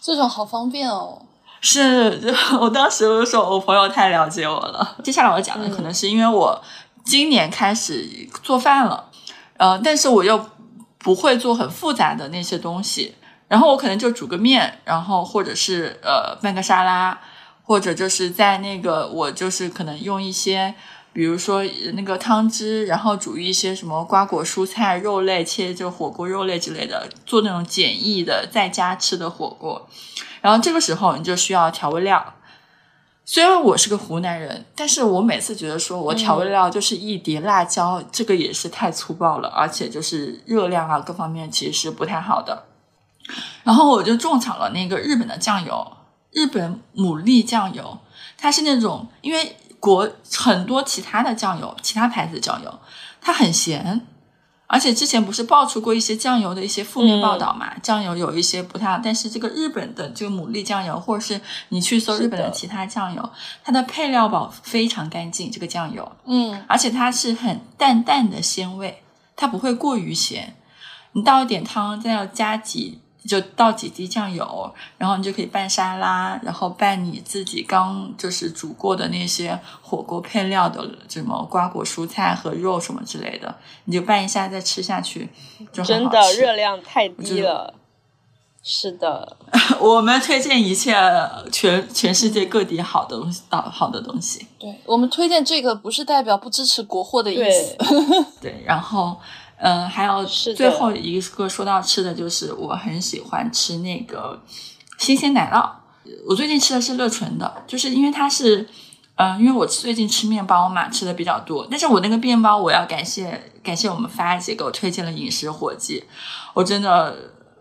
[0.00, 1.22] 这种好方便哦。
[1.60, 4.96] 是，我当时就说，我朋友太了解我了。
[5.04, 6.62] 接下来我要讲的可能是因为我
[7.04, 8.08] 今年开始
[8.42, 9.10] 做饭了，
[9.58, 10.48] 呃，但是我又
[10.98, 13.14] 不会做很复杂的那些东西，
[13.48, 17.20] 然后我可能就煮个面，然后或者是呃拌个沙拉，
[17.62, 20.74] 或者就是在那个我就是可能用一些，
[21.12, 29.86] 比如说那个汤汁，然后煮一些什么瓜果蔬菜、肉类，切就火锅肉类之类的，做那种简易的在家吃的火锅。
[30.40, 32.34] 然后这个时候你就需要调味料。
[33.24, 42.64] 虽然我是个湖南人，但是我每次觉得说我调味料就是一碟辣椒，这个也是太粗暴了，而且就是热量啊各方面其实是不太好的。
[43.62, 45.92] 然后我就种草了那个日本的酱油，
[46.32, 47.98] 日本牡蛎酱油，
[48.36, 52.80] 它是那种因为国很多其他的酱油，其他牌子的酱油，
[53.20, 54.04] 它很咸。
[54.72, 57.76] 而且之前不是爆出过一些酱油的一些负面报道嘛？
[57.82, 61.40] 酱油有一些不太，但是这个日本的这个牡蛎酱油，或者是
[61.70, 63.30] 你去搜日本的其他酱油，
[63.64, 65.50] 它的配料表非常干净。
[65.50, 69.02] 这个酱油，嗯，而且它是很淡淡的鲜味，
[69.34, 70.54] 它不会过于咸。
[71.14, 73.00] 你倒一点汤，再要加几。
[73.28, 83.54] 就倒几滴酱油，然后你就可以拌沙拉，然后拌你自己刚就是煮过的那些火锅配料的什么瓜果蔬菜和肉什么之类的，
[83.84, 85.28] 你就拌一下再吃下去，
[85.70, 87.74] 就真的热量太低了。
[88.62, 89.36] 是的，
[89.80, 90.94] 我们推荐一切
[91.50, 94.46] 全全世界各地好的东西，好的东西。
[94.58, 97.76] 对我们推荐这个不是代表不支持国货的意思。
[98.40, 99.18] 对，然后。
[99.60, 104.40] 嗯，还有最后一个说到吃的就是我很喜欢吃那个
[104.98, 105.70] 新鲜奶酪。
[106.26, 108.66] 我最近吃的是乐纯的，就是因为它是，
[109.16, 111.66] 嗯，因为我最近吃面包嘛，吃的比较多。
[111.70, 116.02] 但是我那个面包，我要感谢感谢我们发姐给我推荐了饮食火鸡，
[116.54, 117.14] 我真的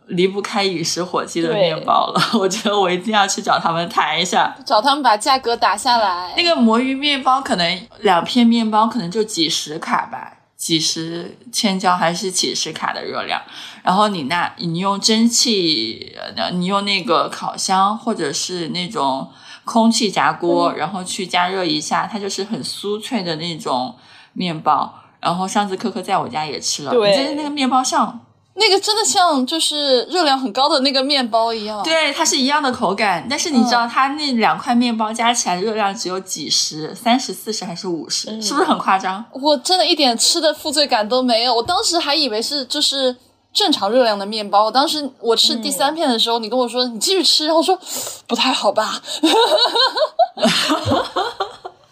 [0.08, 2.22] 离不开饮食火鸡的面包了。
[2.40, 6.34] 我觉得我一定要去找他们谈一下，找他们把价格打下来。
[6.36, 10.38] 那个魔芋面包可能两片面包可能就几十卡吧。
[10.60, 13.42] 几十千焦还是几十卡的热量，
[13.82, 16.14] 然后你那，你用蒸汽，
[16.56, 19.32] 你用那个烤箱或者是那种
[19.64, 23.96] 空气炸锅，然后去加热一下，它就是很酥脆的那种
[24.34, 24.94] 面包。
[25.22, 28.26] 然后上次科科在我家也吃了，你在那个面包上。
[28.60, 39.24] 那个真的像就是热量很高的那个面包一样，对，它是一样的口感，但是你知道它那两块面包加起来热量只有几十、三十、四十还是五十，是不是很夸张？
[39.32, 43.16] 我真的一点吃的负罪感都没有，我当时还以为是就是
[43.54, 44.70] 正常热量的面包。
[44.70, 47.80] 当时我吃第三片的时候，你跟我说你继续吃，然后说
[48.28, 49.02] 不太好吧。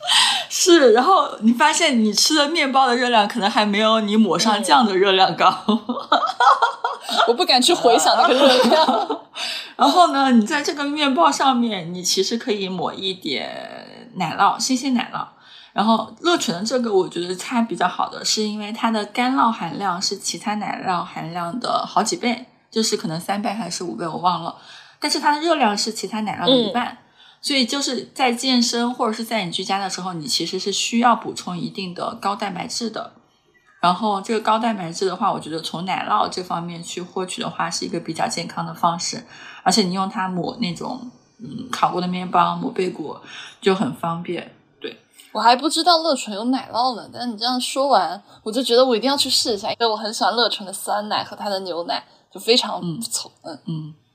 [0.49, 5.53] 是，然后你发现你吃的面包的热量可能还没有你抹上酱的热量高，
[7.27, 9.19] 我不敢去回想那个热量。
[9.75, 15.25] 然后呢，你在这个面包上面，你其实可以抹一点奶酪，新鲜奶酪。
[15.73, 24.55] 然后乐纯的这个，我觉得它比较好的，是因为它的干酪含量是其他奶酪含量的好几倍，就是可能三倍还是五倍，我忘了。
[24.99, 26.97] 但是它的热量是其他奶酪的一半。
[27.41, 33.13] 所以就是在健身或者是在你居家的时候，你其实是需要补充一定的高蛋白质的。
[33.79, 39.23] 然后这个高蛋白质的话，我觉得从奶酪这方面去获取的话，是一个比较健康的方式。
[39.63, 41.09] 而且你用它抹那种
[41.39, 43.21] 嗯烤过的面包、抹贝果
[43.61, 44.55] 就很方便。
[44.81, 44.97] 对
[45.31, 53.31] 我还不知道乐纯有奶酪呢，但你这样说完，我就觉得我一定要去试一下，因为我很喜欢乐纯的酸奶和它的牛奶，就非常不错。
[53.43, 53.93] 嗯嗯。
[53.93, 54.06] 就是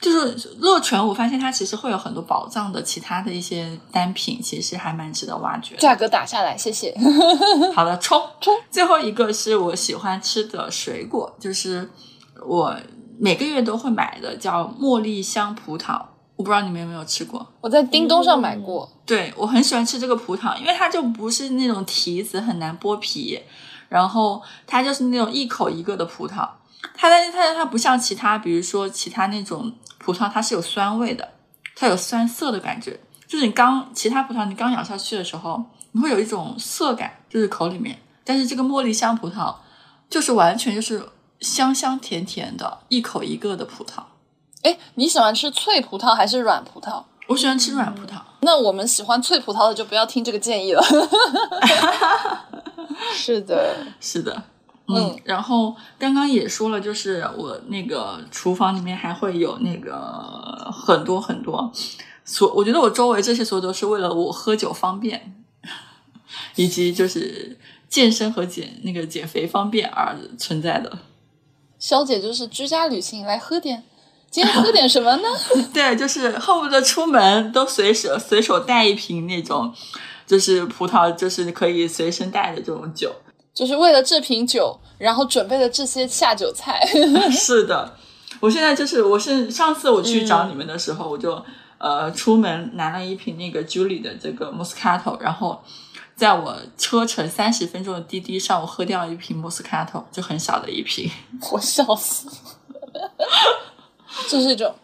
[0.00, 5.76] 就是乐泉，我发现它其实会有很多宝藏的其他的一些单品，其实还蛮值得挖掘。
[5.76, 6.94] 价格打下来，谢谢。
[7.74, 8.54] 好的，冲冲！
[8.70, 11.88] 最后一个是我喜欢吃的水果，就是
[12.46, 12.76] 我
[13.18, 16.00] 每个月都会买的，叫茉莉香葡萄。
[16.36, 17.46] 我不知道你们有没有吃过？
[17.62, 18.86] 我在叮咚上买过。
[19.06, 23.40] 对我很喜欢吃这个葡萄，因为它就不是那种提子，很难剥皮，
[23.88, 26.46] 然后它就是那种一口一个的葡萄。
[26.94, 31.28] 它但是它它不像其他，比如说其他那种葡萄，它是有酸味的，
[31.74, 32.98] 它有酸涩的感觉。
[33.26, 37.98] 就是你刚其他葡萄你刚咬下去的时候，你会有一种涩感，就是口里面。
[38.24, 39.54] 但是这个茉莉香葡萄，
[40.08, 41.08] 就是完全就是
[41.40, 44.02] 香香甜甜的，一口一个的葡萄。
[44.62, 47.04] 哎，你喜欢吃脆葡萄还是软葡萄？
[47.28, 48.20] 我喜欢吃软葡萄。
[48.40, 50.82] 那我们喜欢脆葡萄的就不要听这个建议了。
[53.12, 54.44] 是的，是的，
[54.88, 55.18] 嗯。
[55.24, 61.72] 然后刚刚也说了，就是我那个厨房里面还会有那个很多很多，
[62.24, 65.42] 所我觉得我周围这些所有都是为了我喝酒方便，
[66.56, 67.58] 以及就是
[67.88, 70.98] 健身和减那个减肥方便而存在的。
[71.78, 73.84] 肖姐就是居家旅行来喝点。
[74.28, 75.28] 今天喝点什么呢？
[75.72, 79.72] 对，就是恨不得出门都随手随手带一瓶那种，
[80.26, 83.14] 就是葡萄，就是可以随身带的这种酒，
[83.56, 86.86] 就是为了这瓶酒，然后准备了这些下酒菜。
[87.32, 87.96] 是的，
[88.40, 91.42] 我现在就是我是上次我去找你们的时候，我就
[91.78, 95.64] 呃出门拿了一瓶那个 Julie 的这个 Moscato，然后
[96.14, 101.10] 在我车程三十分钟的滴滴上，我喝掉了一瓶 Moscato，就很小的一瓶，
[101.50, 102.28] 我笑死。
[104.28, 104.74] 就是一种，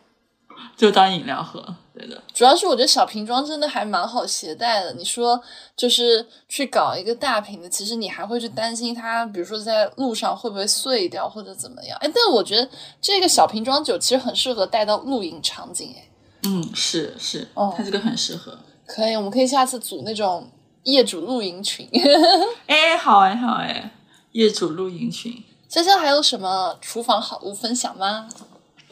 [0.74, 2.22] 就当饮料喝，对的。
[2.32, 4.92] 主要是我觉得小瓶装真的还蛮好携带的。
[4.94, 5.40] 你说
[5.76, 11.98] 就是去搞一个大瓶的，其实你还会去担心它，比如说在路上会不会碎掉或者怎么样。
[12.00, 12.68] 哎，但我觉得
[13.00, 15.94] 这个小瓶装酒其实很适合带到露营场景。
[15.96, 16.08] 哎，
[16.44, 18.58] 嗯，是是，哦，它这个很适合。
[18.86, 20.50] 可以，我们可以下次组那种
[20.84, 21.88] 业主露营群。
[22.66, 23.92] 哎，好哎，好哎，
[24.32, 25.42] 业主露营群。
[25.70, 28.28] 潇潇还有什么厨房好物分享吗？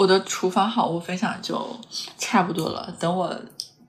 [0.01, 1.61] 我的厨房好物分享就
[2.17, 3.31] 差不多了，等我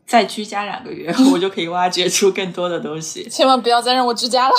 [0.05, 3.30] 再居家两个月， 我就可以挖掘出更多的东西。
[3.30, 4.55] 千万不要再让我居家了。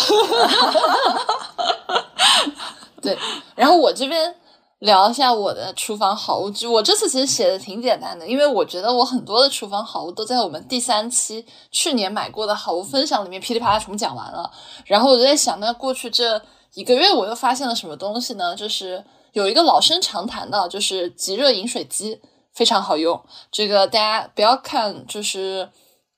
[3.03, 3.18] 对，
[3.55, 4.34] 然后我这边
[4.78, 14.50] 聊一下我的厨房好物，我这次其实写的挺简单的，因为我觉得我很多的厨房好物都在我们第三期去年买过的好物分享里面噼里啪啦全部讲完了。
[14.86, 16.40] 然后我就在想，那过去这
[16.72, 18.57] 一个月我又发现了什么东西呢？
[18.57, 19.05] 就是。
[19.33, 22.20] 有一个老生常谈的，就是即热饮水机
[22.53, 23.18] 非常好用。
[23.51, 25.68] 这个大家不要看，就是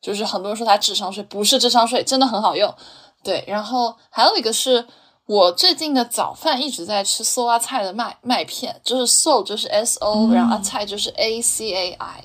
[0.03, 2.75] 就是很多人说它智商税，不是智商税，真的很好用。
[3.23, 4.85] 对，然后还有一个是
[5.27, 12.25] 我最近的早饭一直在吃搜阿菜的麦麦片，就是 so 就是 s o，然后阿菜就是 a c a i，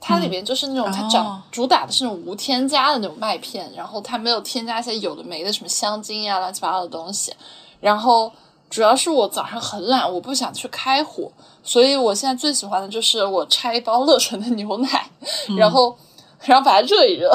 [0.00, 7.32] 它里面就是那种它长主打的是那种无添加的那种麦片，然后它没有添加一些有的没的什么香精呀乱七八糟的东西，
[7.78, 8.32] 然后。
[8.70, 11.30] 主要是我早上很懒，我不想去开火，
[11.62, 15.10] 所以我现在最喜欢的就是我拆一包乐纯的牛奶，
[15.58, 15.94] 然后
[16.42, 17.30] 然后把它热一热，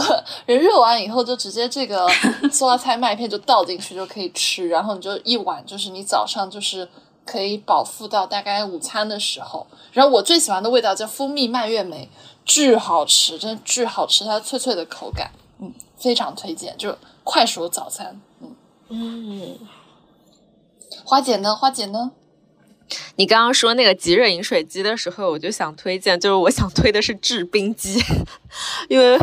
[0.48, 2.08] 热完以后就直接这个
[2.50, 6.88] 苏拉菜麦片就倒进去就可以吃，然后你就一碗就是你早上就是
[7.26, 9.68] 可以饱腹到大概午餐的时候。
[9.92, 12.10] 然后我最喜欢的味道叫蜂蜜蔓越莓，
[12.46, 15.30] 巨好吃，真的巨好吃，它脆脆的口感，
[15.60, 18.56] 嗯，非常推荐，就快手早餐，嗯
[18.90, 19.60] 嗯。
[21.04, 21.56] 花姐呢？
[21.56, 22.12] 花姐呢？
[23.16, 28.00] 你刚刚说那个即热饮水机的时候，我就想推荐，就是我想推的是制冰机，
[28.88, 29.18] 因为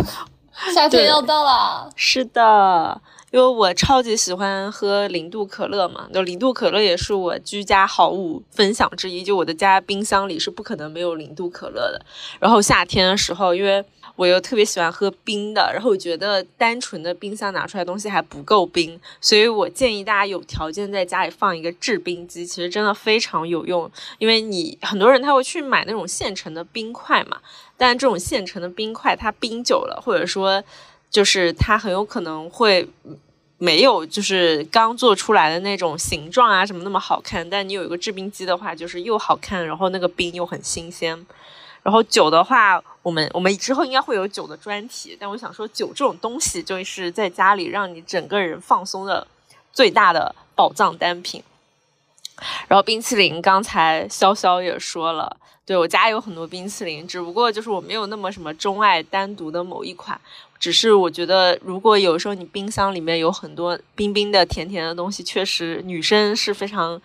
[0.74, 1.88] 夏天要到了。
[1.94, 3.00] 是的，
[3.30, 12.04] 因为我超级喜欢喝零度可乐嘛，就零度可乐也是我居家好物分享之一，就我的家冰箱里是不可能没有零度可乐的。
[12.40, 13.84] 然后夏天的时候，因为
[14.14, 23.90] 我又特别喜欢喝冰的，然后我觉得单纯的冰箱拿出来东西还不够冰，所以我建议大家有条件在家里放一个制冰机，其实真的非常有用。
[24.18, 27.38] 因为你很多人他会去买那种现成的冰块嘛，
[27.76, 30.62] 但这种现成的冰块它冰久了，或者说
[31.10, 32.88] 就是它很有可能会
[33.58, 37.48] 没有就是刚做出来的那种形状啊什么那么好看。
[37.48, 41.26] 但你有一个制冰机的话，就是又好看，然后那个冰又很新鲜。
[41.82, 49.26] 然后酒的话，我们我们之后应该会有酒的专题，但我想说，酒这种东西就是在家里让你整个人放松的
[49.72, 51.42] 最大的宝藏单品。
[52.68, 55.36] 然后冰淇淋，刚才潇潇也说了，
[55.66, 60.20] 对我家有很多冰淇淋，只不过就是我没有那么什么钟爱单独的某一款，
[60.60, 67.02] 只是我觉得如果有时候你冰箱里面有很多冰冰的、甜甜的东西，确实女生是非常，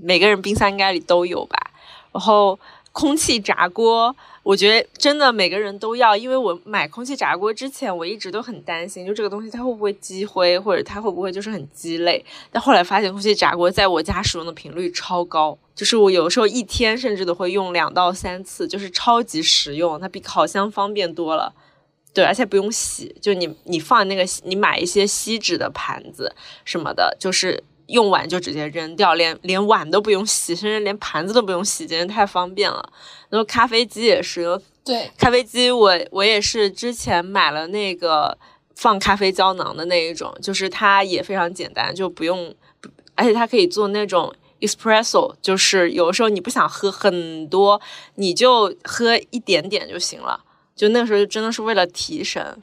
[0.00, 1.70] 每个人冰箱应该里都有吧。
[2.10, 2.58] 然后。
[2.96, 12.22] 空气炸锅，我觉得真的每个人都要，因为我买空气炸锅之前，我一直都很担心，就这个东西它会不会积灰，或者它会不会就是很鸡肋。
[12.52, 21.54] 但后来发现，空气炸锅在我家使用的频率超高，就是我有时候一天甚至都会用两到三次，就是超级实用，它比烤箱方便多了。
[22.12, 26.32] 对，而且不用洗，就你你放那个，你买一些锡纸的盘子
[26.64, 32.92] 什么的，就是用完就直接扔掉，连连碗都不用洗，甚至连盘子都不用洗，简直太方便了。
[33.28, 38.36] 然后咖啡机也是，对，咖啡机我我也是之前买了那个
[38.74, 42.54] 放咖啡胶囊的那一种，就是它也非常简单，就不用，
[43.14, 47.80] 而且它可以做那种 espresso，就是有时候你不想喝很多，
[48.14, 50.42] 你就喝一点点就行了。
[50.74, 52.62] 就那个时候，真的是为了提神。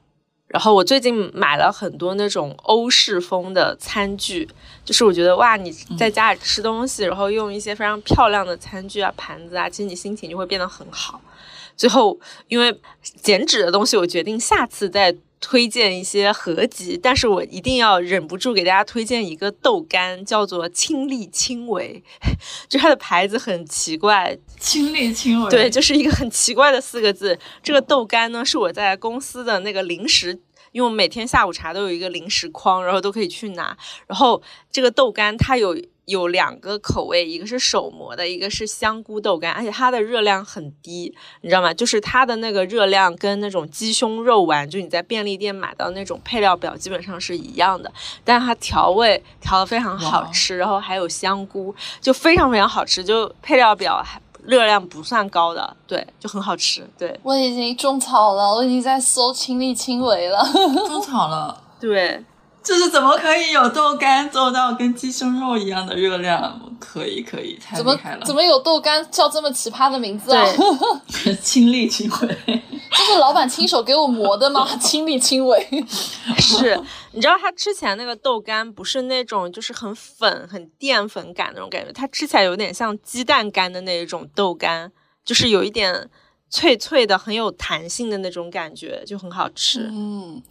[0.51, 4.47] 然后我最近买了很多那种欧式风的餐具，
[4.83, 11.21] 就是我觉得哇，你在家里吃东西，然后用一些非常漂亮的餐具啊、盘子啊，其实你心情就会变得很好。
[11.77, 12.79] 最后，因为
[13.21, 15.15] 减脂的东西，我决定下次再。
[15.41, 22.01] 推荐一些合集，但是我一定要忍不住给大家推荐一个豆干，叫做亲力亲为，
[22.69, 27.37] 就它的牌子很奇怪，亲力亲为，对，就是一个很奇怪的四个字。
[27.61, 30.39] 这个豆干呢，是我在公司的那个零食，
[30.71, 33.75] 因为我每天下午茶都有一个零食筐，然后都可以去拿。
[34.07, 35.75] 然后这个豆干它有。
[36.11, 41.73] 有两个口味，一个是手磨的，一个是香菇豆干，而且它的热量很低，你知道吗？
[41.73, 47.91] 就是它的那个热量跟那种鸡胸肉丸，就你在便利店买到那种配料表基本上是一样的，
[48.23, 56.85] 但是它调味调的非常好吃，然后还有香菇，就非常非常好吃，就配料表还热量不算高的，对，就很好吃。
[56.97, 60.43] 对我已经种草了，我已经在搜亲力亲为了，
[60.87, 62.23] 种草了， 对。
[62.63, 66.61] 就是怎么可以有豆干做到跟鸡胸肉一样的热量？
[66.79, 68.25] 可以可以，太厉害了！
[68.25, 70.45] 怎么有豆干叫这么奇葩的名字啊？
[71.41, 74.67] 亲力亲为，这是老板亲手给我磨的吗？
[74.81, 75.85] 亲力亲为，
[76.37, 76.79] 是
[77.11, 84.91] 你知道他之前那个豆干不是那种就是很粉很淀粉感那种感觉，它吃起来有点像鸡蛋干的那种豆干，
[85.23, 86.09] 就是有一点
[86.49, 89.87] 脆脆的，很有弹性的那种感觉，就很好吃。
[89.91, 90.41] 嗯。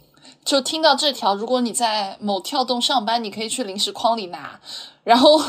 [0.43, 4.59] 就听到这条，如果你在某跳动上班，你可以去零食筐里拿。
[5.03, 5.35] 然后，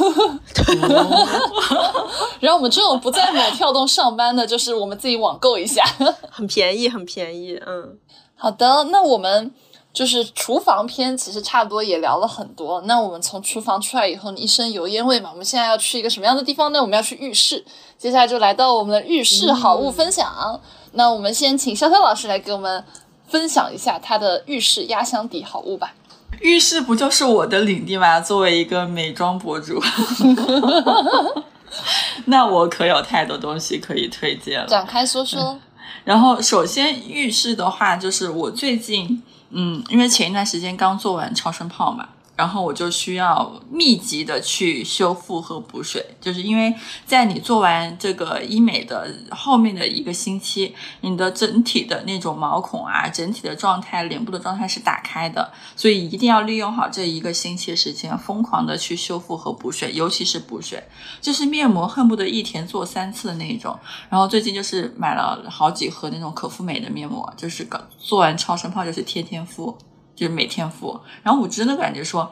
[2.40, 5.84] 然后我们这种不在某跳动上班的，就是我们自己网购一下，
[6.30, 7.60] 很便宜，很便宜。
[7.66, 7.98] 嗯，
[8.34, 9.52] 好的，那我们
[9.92, 12.80] 就是厨房篇，其实差不多也聊了很多。
[12.86, 16.80] 那我们从厨房出来以后，你一身油烟味嘛，我们现在要去一个什么样的地方呢？
[16.80, 17.62] 我们要去浴室。
[17.98, 20.58] 接下来就来到我们的浴室好物分享。
[20.92, 22.82] 那我们先请潇潇老师来给我们。
[23.32, 25.94] 分享一下他的浴室压箱底好物吧。
[26.40, 28.20] 浴室不就是我的领地吗？
[28.20, 29.82] 作为一个美妆博主，
[32.26, 34.66] 那我可有太多东西可以推荐了。
[34.66, 35.58] 展开说说。
[36.04, 42.08] 然后，首先浴室的话，就是我最近，嗯，因为前一段时间刚做完超声炮嘛。
[42.34, 46.74] 然后我就需要密集的去修复和补水，就是因为
[47.04, 60.82] 在你做完这个医美的后面的一个星期，你的整体的那种毛孔啊，整体的状态、脸部的状态是打开的，所以一定要利用好这一个星期时间，疯狂的去修复和补水，尤其是补水，
[61.20, 63.78] 就是面膜恨不得一天做三次的那种。
[64.08, 69.76] 然后最近就是买了好几盒那种可复美的面膜，就是搞做完超声炮就是天天敷。
[70.14, 72.30] 就是每天敷，然后我真的感觉说，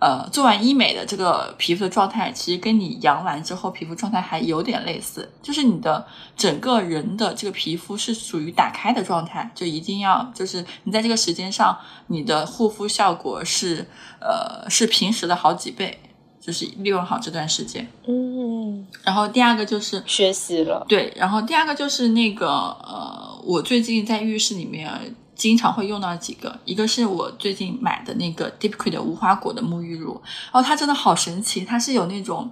[0.00, 6.04] 呃，做完医美的这个皮肤的状态，其实跟你阳完之后皮肤状态还有点类似，就是你的
[6.36, 13.86] 整个人的这个皮肤是属于打开的状态，就一定要就是你在这个时间上，你的护肤效果是
[14.20, 16.00] 呃是平时的好几倍，
[16.40, 17.88] 就是利用好这段时间。
[18.08, 25.14] 嗯，然后第二个就是学习了，对，然后第二个就是那个呃，我最近在浴室里面。
[25.34, 30.20] 经常会用到几个，一个是我最近买的那个 Deep Cream 的无花果的沐浴露，
[30.52, 32.50] 然后它真的好神奇，它是有那种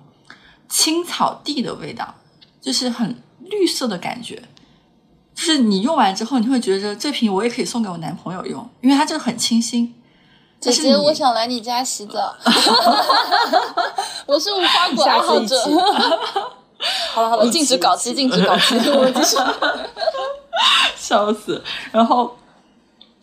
[0.68, 2.14] 青草地的味道，
[2.61, 4.43] 就是很绿色的感觉，
[5.35, 9.95] 就是你用完之后，你会觉得这瓶我也可以送给我男朋友用，因为它真的很清新。
[10.59, 12.37] 姐姐，我想来你家洗澡，
[14.26, 15.57] 我是无花果爱好者。
[17.12, 19.37] 好了好了，禁止搞基，禁止搞基，我就是。
[20.97, 21.62] 笑死，
[21.93, 22.37] 然后。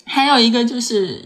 [0.07, 1.21] 还有一个就是，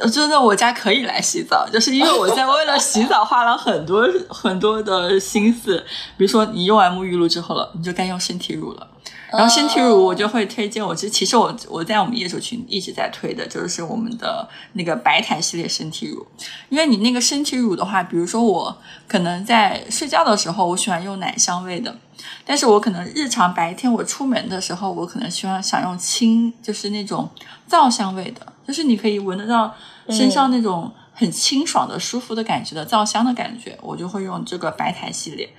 [0.00, 5.84] 呃真的，我家可以来洗澡，就是因为我在为了洗澡花了很多很多的心思。
[6.16, 8.86] 比如说，你用完沐浴露之后了，你就该用身体乳了。
[9.32, 16.24] 然后身体乳我就会推荐我，其其实我我在我们业主群一直在推的就是我们的那个白檀系列身体乳，
[16.68, 21.98] 因为你那个身体乳的话，比如说我可能在睡觉的时候，我喜欢用奶香味的，
[22.44, 27.28] 但是我可能日常白天我出门的时候，我可能喜欢想用清，就是那种
[27.66, 29.74] 皂香味的，就是你可以闻得到
[30.08, 35.50] 身上那种很清爽的、舒服的感觉的皂香的感觉，我就会用这个白檀系列。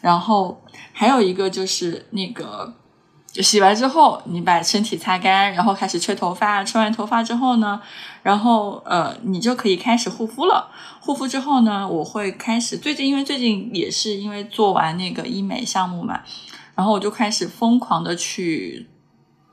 [0.00, 0.62] 然后
[0.92, 2.72] 还有一个就是那个。
[3.36, 6.64] 就洗完之后，你把身体擦干，然后开始吹头发。
[6.64, 7.78] 吹完头发之后呢，
[8.22, 10.70] 然后呃，你就可以开始护肤了。
[11.00, 16.22] 护肤之后呢，我会开始最近，因为最近也是因为做完那个医美项目嘛，
[16.74, 18.88] 然后我就开始疯狂的去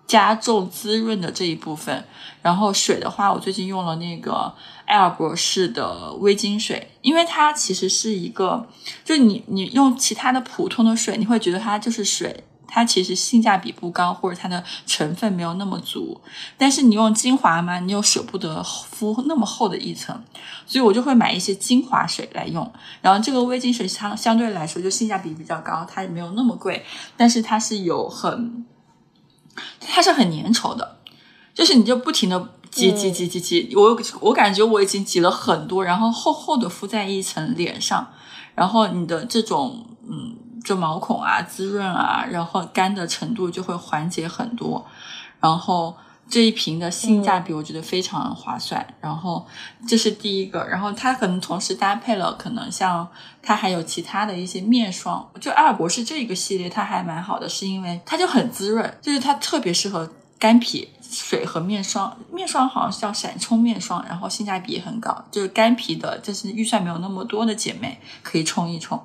[0.07, 2.05] 加重滋润的这一部分。
[2.41, 4.53] 然后水的话，我最近用了那个
[4.85, 8.65] 艾尔博士的微晶水，因为它其实是一个，
[9.03, 12.45] 就你你用其他的普通的水，你会觉得它就是水。
[12.73, 16.19] 它其实性价比不高，或者它的成分没有那么足。
[16.57, 20.19] 但是你用精华嘛，你又舍不得敷那么厚的一层，
[20.65, 22.73] 所以我就会买一些精华水来用。
[22.99, 26.83] 然后这个微晶水它相对来说就性价比比较高，它也没有那么贵，
[27.15, 28.65] 但是它是有很，
[29.79, 30.97] 它是很粘稠的，
[31.53, 38.07] 就是你就不停的挤挤挤挤挤，我我感觉我已经挤了很多，然后厚厚的敷在一层脸上，
[38.55, 40.37] 然后你的这种嗯。
[40.63, 44.85] 就毛孔啊，滋润啊，然后干的程度就会缓解很多，
[45.39, 45.95] 然后
[46.29, 49.45] 这一瓶的性价比我觉得非常划算，然后
[49.87, 53.05] 这是第一个，然后它可能同时搭配了，可能像
[53.41, 60.09] 它还有其他的一些面霜，就阿尔博士这个系列它还蛮好的，是因为它就很滋润，就是它特别适合
[60.39, 68.99] 干皮水和面霜，面霜好像是叫闪充面霜，然后性价比也很高，就是干皮的，就是预算没有那么多的姐妹可以冲一冲。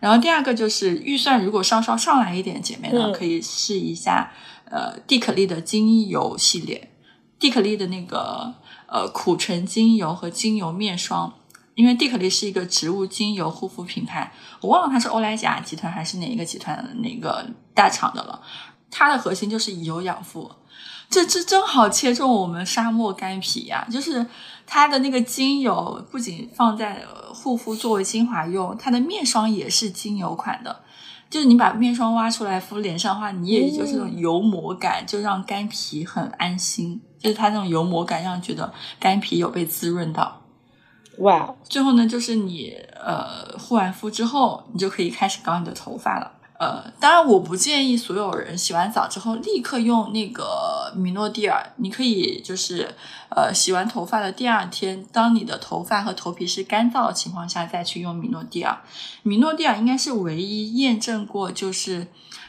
[0.00, 4.32] 然后第二个就是预算如果稍稍上来一点，姐妹呢可以试一下，
[4.64, 6.90] 呃，蒂可丽的精油系列，
[7.38, 8.54] 蒂可丽的那个
[8.86, 11.34] 呃苦橙精油和精油面霜，
[11.74, 18.40] 因为蒂可丽是一个植物精油护肤品牌，我忘了它是欧莱雅集团还是哪一个集团哪个大厂的了，
[18.90, 20.50] 它的核心就是以油养肤。
[21.10, 23.86] 这这正好切中我们沙漠干皮呀！
[23.90, 24.26] 就是
[24.70, 27.02] 它的那个精油不仅放在
[27.32, 30.80] 护肤作为精华用，它的面霜也是精油款的。
[31.30, 37.00] 就是你把面霜挖出来敷脸上的话，你也就是那种油膜感，就让干皮很安心。
[37.18, 40.42] 就是它那种油膜感，让人觉得干皮有被滋润到。
[41.18, 41.54] 哇！
[41.64, 46.32] 最后呢，就是你呃护完肤之后，你就可以开始搞你的头发了。
[46.58, 51.72] 呃，当然，我不建议所有人洗完澡之后立刻用那个米诺地尔。
[51.76, 52.96] 你可以就是，
[53.28, 58.76] 呃，洗完头发的第二天，当你的头发和头皮是干燥的情况下，再去用米诺地尔。
[59.22, 62.08] 米诺地尔应该是唯一验证过，就是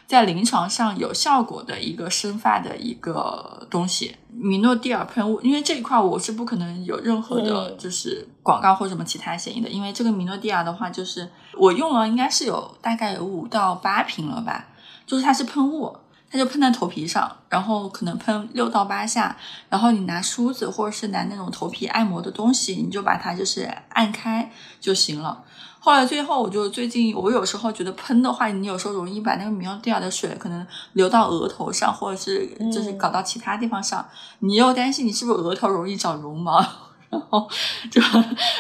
[0.09, 4.15] 在临床上有效果的一个生发的一个东西。
[4.27, 14.69] 米诺地尔喷雾，因为这一块我是不可能有任何的，就是广告或什么其他嫌疑的，因为这个米诺地尔的话，就是我用了应该是有大概有五到八瓶了吧，
[15.05, 15.95] 就是它是喷雾，
[16.31, 19.37] 它就喷在头皮上，然后可能喷六到八下，
[19.69, 24.51] 然后你拿梳子或者是拿那种头皮按摩的东西，你就把它就是按开
[24.81, 25.43] 就行了。
[25.79, 34.05] 后来最后，我就最近我有时候觉得喷的话，你有时候容易把那个米诺地尔的水可能流到额头上，或者是就是搞到其他地方上，
[34.39, 36.63] 你又担心你是不是额头容易长绒毛，
[37.09, 37.49] 然后
[37.89, 38.01] 就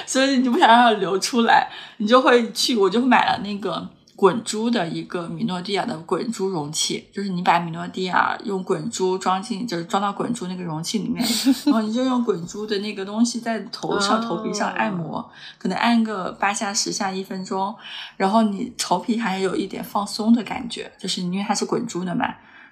[0.05, 3.87] 所以你不想让它流出来，你就会去，我就买了那个。
[4.19, 11.25] 滚珠的一个米诺地亚的滚珠容器，就是你把米诺地亚用滚珠装进，就是装到滚珠那个容器里面，
[11.63, 15.25] 然后你就用滚珠的那个东西在头上、头皮上按摩，
[15.57, 17.73] 可能按个八下、十下，一分钟，
[18.17, 22.25] 然后你头皮还有一点放松的感觉，就是因为它是滚珠的嘛，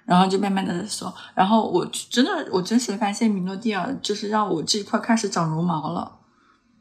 [0.04, 6.12] 然后就慢慢的松，然后我真的，我真实发现米诺地尔就是让我这一块开始长绒毛了，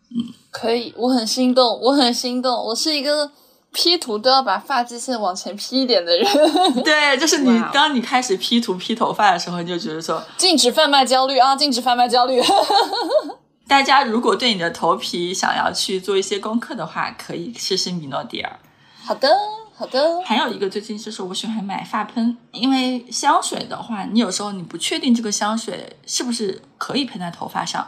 [0.09, 0.19] 嗯，
[0.51, 3.31] 可以，我很心动，我很心动，我是一个。
[3.73, 6.25] P 图都要把发际线往前 P 一点的人，
[6.83, 7.61] 对，就是你。
[7.71, 12.41] 当你开始 P 图 P 头发的时候，你就觉得说禁止贩卖焦虑啊，禁止贩卖焦虑。
[13.67, 18.59] 大家如果对你的头皮想要去做一些功课的话，可以试试米诺地尔。
[19.03, 19.29] 好的，
[19.75, 20.21] 好的。
[20.23, 27.85] 还有一个最近就是我喜欢买发喷，因为香水的话，你有时候你不确定这个香水是不是可以喷在头发上。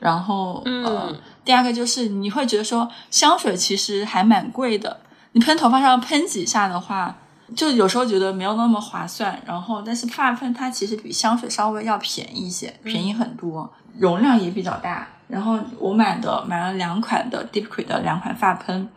[0.00, 5.00] 然后，嗯，第二个就是你会觉得说香水其实还蛮贵的。
[5.32, 7.14] 你喷头发上喷几下的话，
[7.54, 9.40] 就有时候觉得没有那么划算。
[9.46, 15.06] 然后，但是发喷它其实比香水稍微要便宜一些，便宜很多，容量也比较大。
[15.28, 18.88] 然后我买的买了两款的 Deepquik 的两款发喷，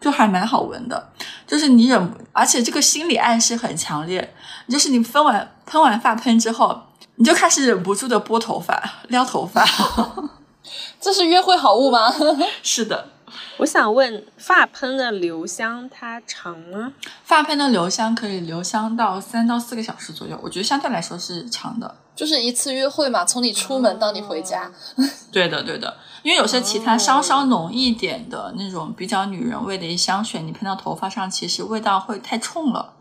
[0.00, 1.10] 就还蛮好闻的。
[1.46, 4.32] 就是你忍，而且这个心理暗示很强烈，
[4.68, 6.82] 就是你喷完喷完发喷之后，
[7.16, 9.66] 你就开始忍不住的拨头发、撩头发。
[11.00, 12.14] 这是约会好物吗？
[12.62, 13.08] 是的，
[13.58, 16.92] 我想问，发喷的留香它长吗？
[17.24, 21.94] 发喷的留香可以留香到三到四个小时左右，我觉得相对来说是长的。
[22.16, 24.70] 就是一次约会嘛，从你出门到你回家。
[25.32, 32.92] 对的，对的，因为有些其他稍稍浓一点的那种比较女人味的一香水，你喷到头发上，其实味道会太冲了。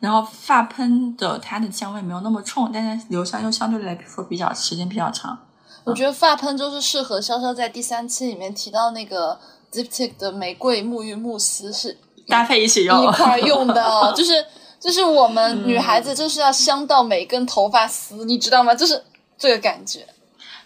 [0.00, 5.38] 然后发喷的它的香味没有那么冲，但是留香又相对来说比较时间比较长。
[5.84, 9.38] 我觉得发喷就是适合潇潇在第三期里面提到那个
[9.74, 11.98] Ziptic 的玫瑰沐浴慕斯是
[12.28, 13.82] 搭配一起用一块儿用的，
[14.14, 14.32] 就是
[14.78, 18.74] 就是我们女孩子就是要香到每根头发丝，你知道吗？
[18.74, 19.02] 就是
[19.36, 20.06] 这个感觉。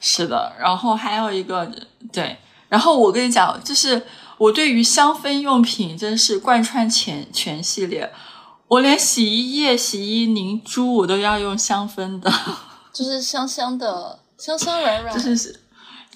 [0.00, 1.68] 是的，然后还有一个
[2.12, 2.36] 对，
[2.68, 4.02] 然后我跟你讲，就是
[4.36, 8.12] 我对于香氛用品真是贯穿全全系列，
[8.68, 12.30] 我连洗衣液、洗衣凝珠我都要用香氛的，
[12.92, 15.14] 就是香香的，香香软软。
[15.14, 15.60] 就是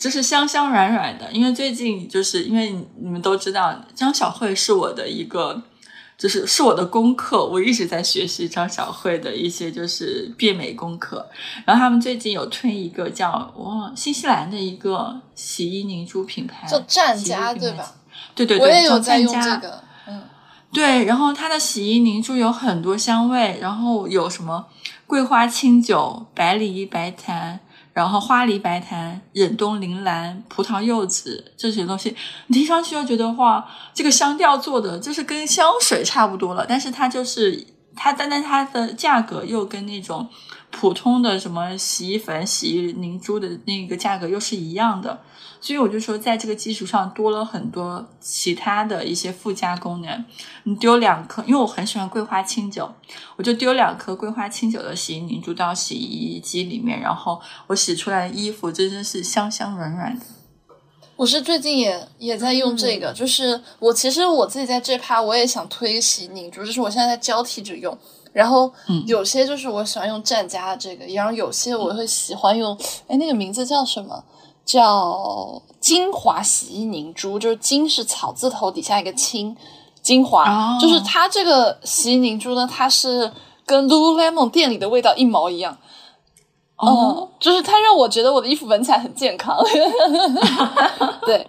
[0.02, 1.30] 就是香香软软的。
[1.32, 5.62] 因为最近就是因为你们都知道，张小慧是我的一个。
[6.18, 11.28] 就是是我的功课，我一直在学习张小慧的一些就是变美功课。
[11.64, 17.94] 然后他们最近有推一个叫哇新西兰的一个洗衣凝珠品牌，叫战家对吧？
[18.36, 20.22] 对对对，我也有叫在用这个，嗯，
[20.72, 24.66] 对，然后它的洗衣凝珠有很多香味，然后有什么
[25.08, 27.58] 桂花清酒、白梨白檀，
[27.92, 32.16] 然后花梨白檀、忍冬铃兰、葡萄柚子这些东西，
[32.46, 40.28] 你听上去就觉得哇，这个香调做的就是跟香水差不多了，但是它就是它，但但它的价格又跟那种
[40.72, 45.20] 普通的什么洗衣粉、洗衣凝珠的那个价格又是一样的。
[45.60, 50.24] 所以我就说，在这个基础上多了很多其他的一些附加功能。
[50.64, 52.92] 你丢两颗，因为我很喜欢桂花清酒，
[53.36, 60.26] 我就丢两颗桂花清酒的洗衣凝珠到洗衣机里面，然后我洗出来的衣服真的是香香软软的。
[61.14, 67.96] 我是最近也也在用这个，就是我其实我自己在这趴我也想推洗凝珠，就是我现在在交替着用。
[68.32, 72.76] 然后嗯有些就是我喜欢用战家的这个，然后有些我会喜欢用，
[73.08, 74.24] 哎，那个名字叫什么？
[74.64, 79.56] 叫精华洗衣凝珠，就是精是草字头底下一个清，
[80.00, 83.30] 精华，哦就是它这个洗衣凝珠呢，它是
[83.66, 85.76] 跟 Lululemon 店里的味道一毛一样。
[86.76, 89.58] 哦，嗯，就是它让我觉得我的衣服闻起来很健康。
[91.26, 91.44] 对，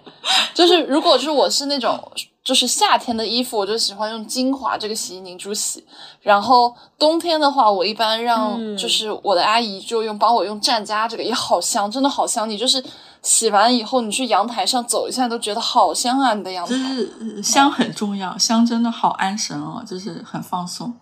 [0.52, 1.96] 就是如果就是我是那种
[2.44, 5.82] 就是夏天的衣服，我就喜欢用精华这个洗衣凝珠洗。
[6.20, 12.48] 然后冬天的话，我一般让嗯就是我的阿姨就用帮我用战家这个，也好香，真的好香。
[12.48, 12.84] 你就是
[13.22, 16.34] 洗完以后，你去阳台上走一下，都觉得好香啊！
[16.34, 16.94] 你的阳台就。
[16.94, 20.94] 是呃香很重要，香真的好安神哦，就是很放松。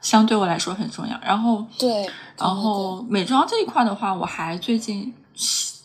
[0.00, 1.18] 香对我来说很重要。
[1.20, 5.12] 然后，对然后美妆这一块的话，我还最近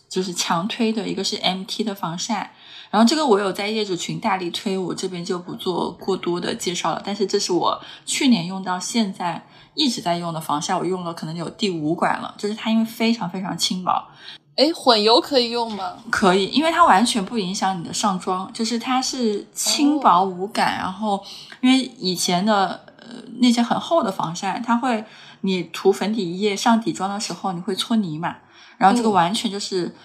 [0.08, 2.54] 就是强推的一个是 MT 的防晒，
[2.92, 7.02] 然后这个我有在业主群大力推，我这边就不做过多的介绍了。
[7.02, 14.08] 但是这是我去年用到现在一直在用的防晒，我用了可能有第五管了，就是它因为非常非常轻薄，
[14.56, 15.94] 哎，混油可以用吗？
[16.10, 20.76] 可以，因为它完全不影响你的上妆，就是它是轻薄无感。
[20.76, 21.24] 然后，
[21.62, 23.06] 因为以前的呃
[23.38, 25.02] 那些很厚的防晒，它会
[25.40, 28.36] 你涂粉底液上底妆的时候，你会搓泥嘛，
[28.76, 29.96] 然后这个嗯完全就是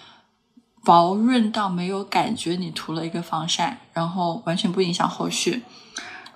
[0.87, 5.61] 薄润到没有感觉你涂了一个防晒，然后完全不影响后续。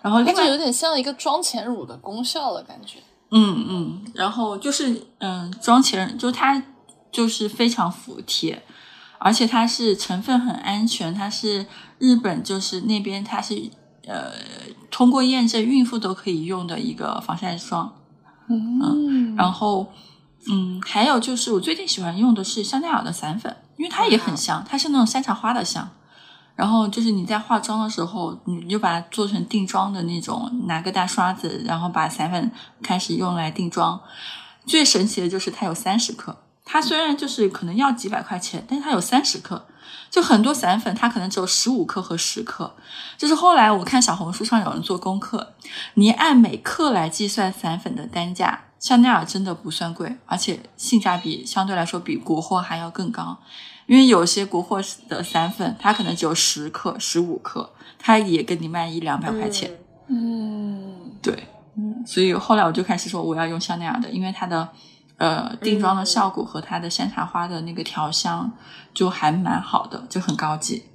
[0.02, 3.00] 然后另外有点像一个妆前乳的功效了，感觉。
[3.30, 6.62] 嗯嗯，然后就是嗯，妆前就它
[7.14, 8.62] 就是非常服帖，
[9.20, 11.66] 而且它是成分很安全，它是
[11.98, 13.72] 日本就是那边它是
[14.06, 14.34] 呃
[14.90, 17.94] 通过验证孕妇都可以用的一个防晒霜。
[18.50, 19.94] 嗯然后
[20.52, 25.90] 嗯，还有就是我最近喜欢用的是香奈儿的散粉，因为它也很香，它是那种山茶花的香。
[26.56, 32.52] 然后就是你在化妆的时候，你就把它做成定妆的那种，拿个大刷子，然后把散粉
[32.84, 34.00] 开始用来定妆。
[34.68, 39.66] 最神奇的就是它有三十克，它虽然就是可能要几百块钱，但是它有三十克。
[40.12, 42.76] 就很多散粉它可能只有十五克和十克。
[43.18, 45.54] 就是后来我看小红书上有人做功课，
[45.96, 53.38] 你按每克来计算散粉的单价，香奈儿真的不算贵，而且性价比相对来说比国货还要更高。
[53.86, 59.70] 因为有些国货的散粉，它可能只有十克、十五克，它也跟你卖一两百块钱。
[60.08, 64.68] 嗯，对，嗯，所以后来我就开始说我要用香奈儿的，因为它的
[65.18, 68.52] 呃定妆的效果和它的山茶花的那个调香
[68.96, 70.86] 就还蛮好的，就很高级。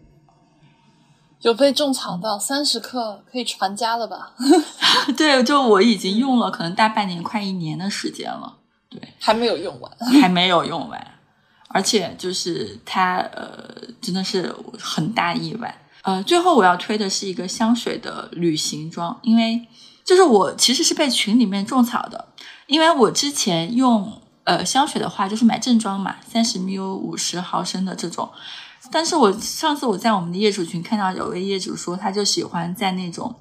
[1.47, 4.33] 有被种草到三十克可以传家了吧？
[5.17, 8.57] 对，就我已经用了可能大半年，快一年的时间了。
[8.91, 11.07] 对，还没有用完，还没有用完，
[11.69, 13.65] 而且就是它呃，
[14.01, 15.83] 真的是很大意外。
[16.03, 19.65] 呃，最后我要推的是一个香水的旅行装，因为
[20.05, 22.27] 就是我其实是被群里面种草的，
[22.67, 28.29] 因为我之前用呃香水的话就是买正装嘛，三十 ml 五十毫升的这种。
[28.91, 33.35] 但是我上次我在我们的业主群看到有位业主说，他就喜欢在那种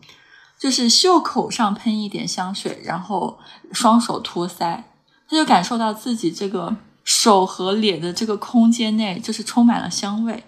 [0.58, 3.38] 就是袖口上喷一点香水，然后
[3.72, 4.84] 双手托腮，
[5.30, 10.44] 他就感受到自己这个手和脸的这个空间内就是充满了香味，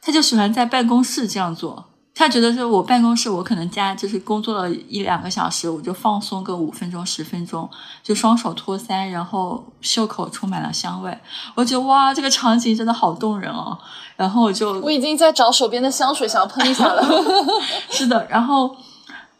[0.00, 1.87] 他就喜欢在办公室这样做。
[2.18, 7.70] 他觉得说，我办公室我可能加就是工作了一两个小时，我就放松个五分钟十分钟，
[8.02, 11.16] 就双手托腮，然后袖口充满了香味。
[11.54, 13.78] 我觉得哇，这个场景真的好动人哦。
[14.16, 17.02] 然后我就我已经在找手边的香水，想要喷一下了。
[17.88, 18.74] 是的，然后。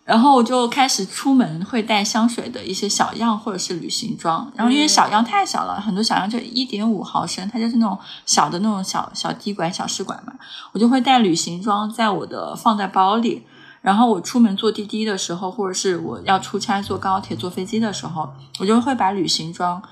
[0.09, 10.33] 然后我就开始出门会带香水的一些小样或者是旅行装，然后因为小样太小了，很多小样就一点五毫升，它就是那种小的那种小小滴管、小试管嘛，
[10.73, 13.43] 我就会带旅行装在我的放在包里，
[13.83, 19.83] 然后我出门坐滴滴的时候，或者是我要出差坐高铁、坐飞机的时候，我就会把旅行装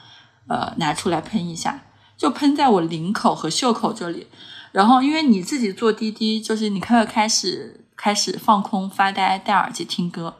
[0.48, 1.82] 呃拿出来喷一下，
[2.16, 4.28] 就喷在我领口和袖口这里，
[4.72, 7.82] 然后因为你自己坐滴滴，就是你开始开始。
[7.96, 10.34] 开始放空发呆，戴耳机听歌。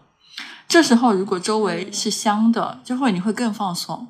[0.69, 4.09] 这时候如果周围是香的，就会你会更放松。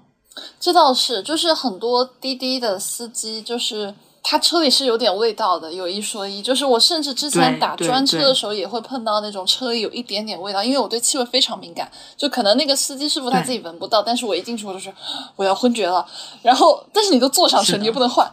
[0.60, 5.72] 这倒是，就是很多滴滴的司机，就是他车里是有点味道的。
[5.72, 11.90] 有一说一，就是我甚至之前打专车的时候也会碰到那种车里有一点点味道，因为我对气味非常敏感。
[12.16, 14.92] 就可能那个司机师傅他自己闻不到，但是我一进去我就是
[15.36, 16.06] 我要昏厥了。
[16.42, 18.30] 然后，但是你都坐上去，你又不能换。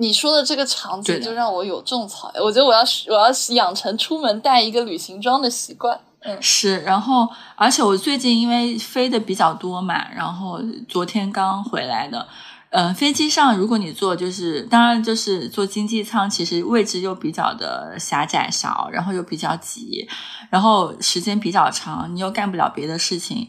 [0.00, 6.00] 你说的这个场景就让我有种草，我觉得我要我要养成出门带一个旅行装的习惯。
[6.22, 10.58] 嗯，是，然后而且我最近因为飞的比较多嘛，然后
[10.88, 12.26] 昨天刚回来的，
[12.70, 20.08] 嗯，飞机上如果你坐就是当然就是坐经济舱，其实位置又比较的狭窄少，然后又比较挤，
[20.48, 23.48] 然后时间比较长，你又干不了别的事情。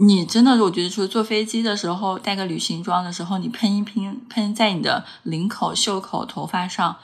[0.00, 6.96] 你真的，我觉得说坐飞机的时候带个旅行装的时候，你喷一喷喷在你的领口、袖口、头发上，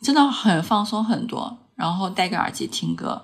[0.00, 1.58] 真的很放松很多。
[1.74, 3.22] 然后戴个耳机听歌，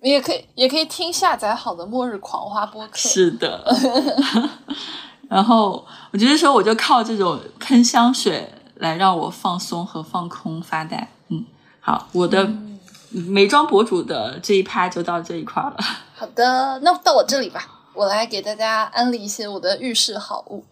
[0.00, 2.96] 你也可以也可以听下载好的《末日狂花》播客。
[2.96, 3.64] 是的。
[5.28, 11.10] 然后我觉得说，我就靠这种喷香水来让我放松和放空发呆。
[11.28, 11.44] 嗯，
[11.80, 12.50] 好，我的
[13.10, 15.76] 美妆博主的这一趴就到这一块了。
[16.16, 17.77] 好的，那到我这里吧。
[17.98, 20.62] 我来给大家安利一些我的浴室好物，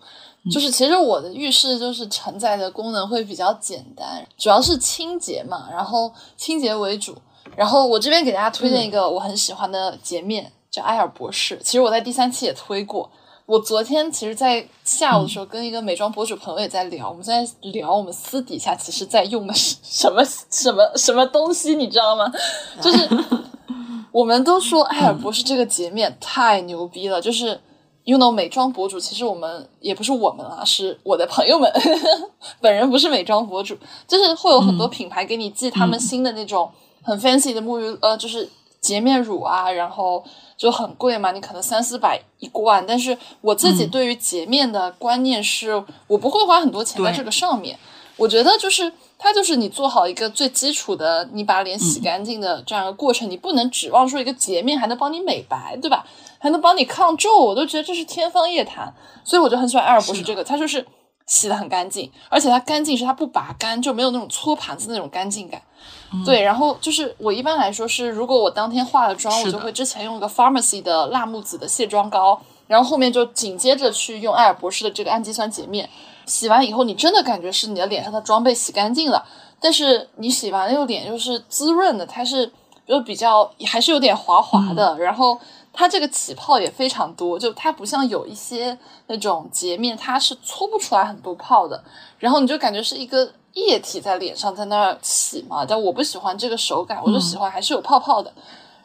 [0.48, 7.16] 就是其实我的浴室就是承载的功能会比较简单，主要是清洁嘛，然后清洁为主。
[7.57, 11.59] 然后我这边给大家推荐一个我很喜欢的洁面，叫瑷尔博士。
[11.65, 13.11] 其实我在第三期也推过。
[13.47, 22.31] 我昨天其实，在下午的时候跟一个美妆博主朋友也在聊，我们在聊我们私底下其实在用的是什么什么什么东西，你知道吗？
[22.81, 23.09] 就是。
[24.12, 27.61] 我们都说瑷尔博士这个洁面太牛逼了，就是
[28.05, 31.70] 用到美妆博主，其实我们也不是我们啊，是我的朋友们，
[32.61, 33.77] 本人不是美妆博主，
[34.09, 36.70] 就是会有很多品牌给你寄他们新的那种
[37.03, 38.49] 很 fancy 的沐浴呃，就是
[38.81, 40.24] 洁面乳啊，然后
[40.57, 47.78] 就很贵嘛，你可能三四百一罐，但是我自己对于洁面的观念是，我不会花很多钱在这个上面，
[48.16, 48.93] 我觉得就是。
[49.18, 56.06] 它就是你做好一个最基础的，你把脸洗干净的这样一个过程，你不能指望说一个洁面还能帮你美白，对吧？
[56.38, 58.94] 还能帮你抗皱，我都觉得这是天方夜谭。
[59.24, 60.86] 所以我就很喜欢瑷尔博士这个，它就是
[61.26, 65.60] 洗的很干净，而且它干净是它不拔干，就没有那种搓盘子那种干净感。
[66.24, 75.88] 对，然后就是我一般来说是，如果我当天化了妆，我就会之前用一个 Pharmacy 的辣木籽的卸妆膏，然后后面就紧接着去用瑷尔博士的这个氨基酸洁面。
[76.27, 79.24] 洗完以后，你真的感觉是你的脸上的妆被洗干净了，
[79.61, 82.53] 但是你洗完那个脸就是滋润的，它是
[82.86, 85.39] 就比较还是有点滑滑的，然后
[85.73, 88.77] 它这个起泡也非常多，就它不像有一些
[89.07, 91.82] 那种洁面，它是搓不出来很多泡的，
[92.19, 98.32] 然后你就感觉是一个液体在脸上在那儿洗嘛，但我不喜欢这个手感，我就喜欢还是有泡泡的，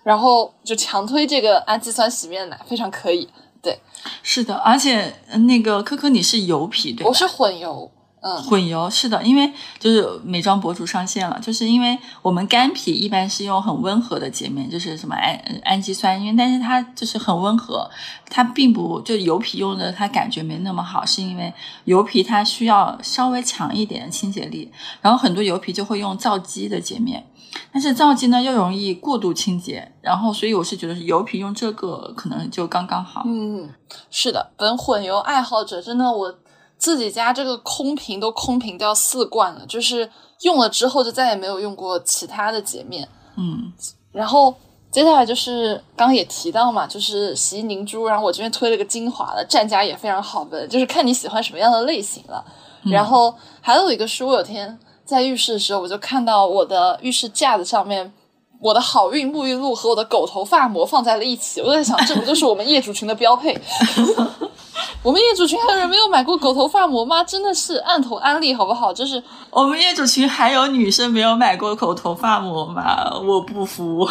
[0.04, 3.28] 然后就强推这个氨基酸洗面奶，非常可以。
[3.62, 3.80] 对，
[4.24, 5.14] 是的，而且
[5.48, 7.10] 那个科科你是油皮对吧？
[7.10, 17.90] 我是混油，嗯，混油是的，因为就是美妆博主上线了，就是因为我们干皮一般是用很温和的洁面，就是什么氨氨基酸，因为但是它就是很温和，
[18.30, 21.54] 它并不就油皮用的它感觉没那么好，是因为
[21.86, 24.72] 油皮它需要稍微强一点的清洁力，
[25.02, 27.24] 然后很多油皮就会用皂基的洁面，
[27.74, 33.24] 但是皂基呢又容易过度清洁，然后所以我是觉得油皮用这个可能就刚刚好。
[33.26, 33.70] 嗯，
[34.10, 36.36] 是的，本混油爱好者真的我。
[36.78, 40.10] 自己家这个空瓶都空瓶掉四罐了，就是
[40.42, 43.08] 用了之后就再也没有用过其他的洁面。
[43.36, 43.72] 嗯，
[44.12, 44.52] 然后
[44.90, 52.44] 接下来就是刚刚也提到嘛，就是洗衣凝珠，然后我这边推了个精华的，战家也非常好闻，就是看你喜欢什么样的类型了。
[52.86, 54.80] 然后还有一个是我有天
[55.12, 58.14] 在浴室的时候，我就看到我的浴室架子上面，
[58.62, 63.60] 我的好运沐浴露和我的狗头发膜放在了一起，我在想，这不就是我们业主群的标配？
[65.04, 67.24] 我们业主群还有人没有买过狗头发膜吗？
[67.24, 68.94] 真的是按头安利好不好？
[68.94, 73.12] 就是我们业主群还有女生没有买过狗头发膜吗？
[73.28, 74.08] 我不服，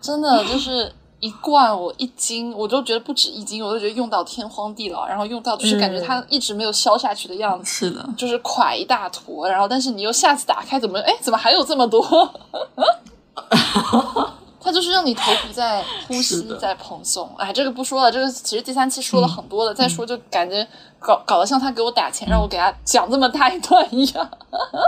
[0.00, 0.90] 真的就是
[1.20, 7.64] 一罐我一斤，我都觉得不止一斤，我都觉得用到天荒地老，然后用到就是感觉它一直没有消下去的样子。
[7.66, 12.02] 是的，就是垮一大坨，然后但是你又下次打开怎么哎怎么还有这么多？
[14.62, 17.30] 它就是让你头皮在呼吸，在蓬松。
[17.38, 20.66] 哎，这个不说了，这个其实第三期说了很多的，再说就感觉
[20.98, 24.30] 搞搞得像他给我打钱，让我给他讲这么大一段一样。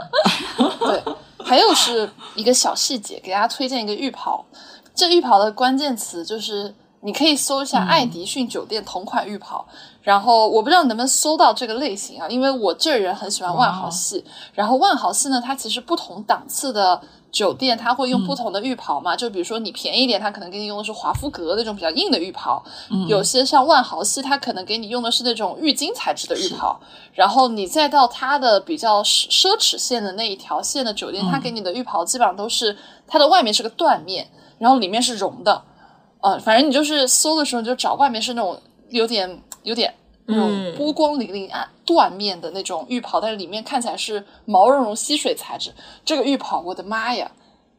[0.79, 1.03] 对，
[1.43, 4.45] 还有是一个小细节，给大家推荐一个浴袍。
[4.95, 9.67] 这浴袍的关键词就是你可以搜一下爱迪逊酒店同款浴袍，
[10.03, 14.25] 然后我不知道你能不能搜到这个类型啊，因为我这人很喜欢万豪系，
[14.55, 17.01] 然后万豪系呢，它其实不同档次的。
[17.33, 19.17] 酒店它会用不同的浴袍嘛？
[19.17, 22.63] 就比如说你便宜点，它可能给你用的是华夫格那种比较硬的浴袍。
[23.09, 26.79] 有些像万豪系，它可能给你用的是那种浴巾材质的浴袍。
[27.15, 32.77] 然后你再到它的比较奢侈线的那一条线的酒店，它给你的浴袍基本上都是
[33.09, 34.29] 它的外面是个缎面，
[34.63, 35.61] 然后里面是绒的。
[36.21, 38.57] 呃，反正你就是搜的时候就找外面是那种
[38.91, 39.93] 有点有点。
[40.27, 45.75] 那种波光粼粼啊，缎面的那种浴袍，但是里面看起来是毛茸茸吸水材质。
[46.05, 47.29] 这个浴袍，我的妈呀，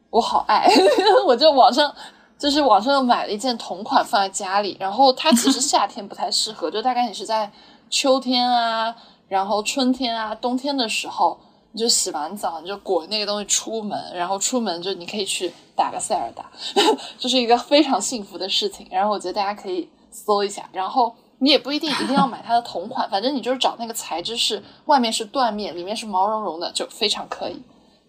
[0.09, 0.67] 我好爱！
[1.25, 1.95] 我就网上
[2.37, 7.49] 就是网上又买了一件同款放在家里，然后它其实 夏天不太适合，就大概你是在
[7.89, 8.93] 秋天啊，
[9.29, 11.39] 然后春天啊，冬天的时候，
[11.73, 16.49] 你就洗完澡你就裹那个东西出门，然后出门就你可以去打个塞尔达，
[17.19, 18.87] 就是一个非常幸福的事情。
[18.89, 21.13] 然后我觉得大家可以搜一下，然后。
[21.39, 27.61] 你也不一定一定要买它的同款，反正你就是找那个材质是外面是缎面，里面是毛茸茸的，就非常可以。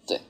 [0.07, 0.21] 对，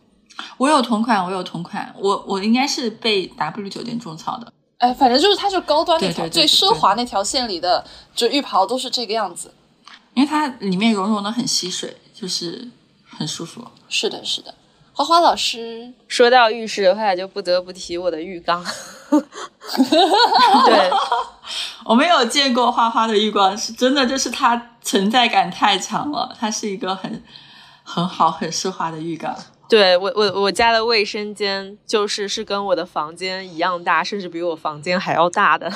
[0.57, 4.51] 我有同款，我有同款，我我应该是被 W 酒店种草的。
[4.79, 7.85] 哎，反正就是它就高端那条最奢华那条线里的，
[8.15, 9.53] 就浴袍都是这个样子，
[10.15, 12.67] 因为它里面绒绒的很吸水，就是
[13.17, 13.65] 很舒服。
[13.89, 14.53] 是的，是的。
[14.97, 18.63] 花花老师说到浴室的话，就不得不提我的浴缸。
[19.11, 20.91] 对，
[21.83, 26.33] 我没有见过花花的浴缸，是真的，就是它存在感太强了。
[26.39, 27.21] 它是一个很
[27.83, 29.35] 很好、很奢华的浴缸。
[29.67, 35.69] 对我，我我家的卫生间就是是跟我的房间一样大，甚至比我房间还要大的，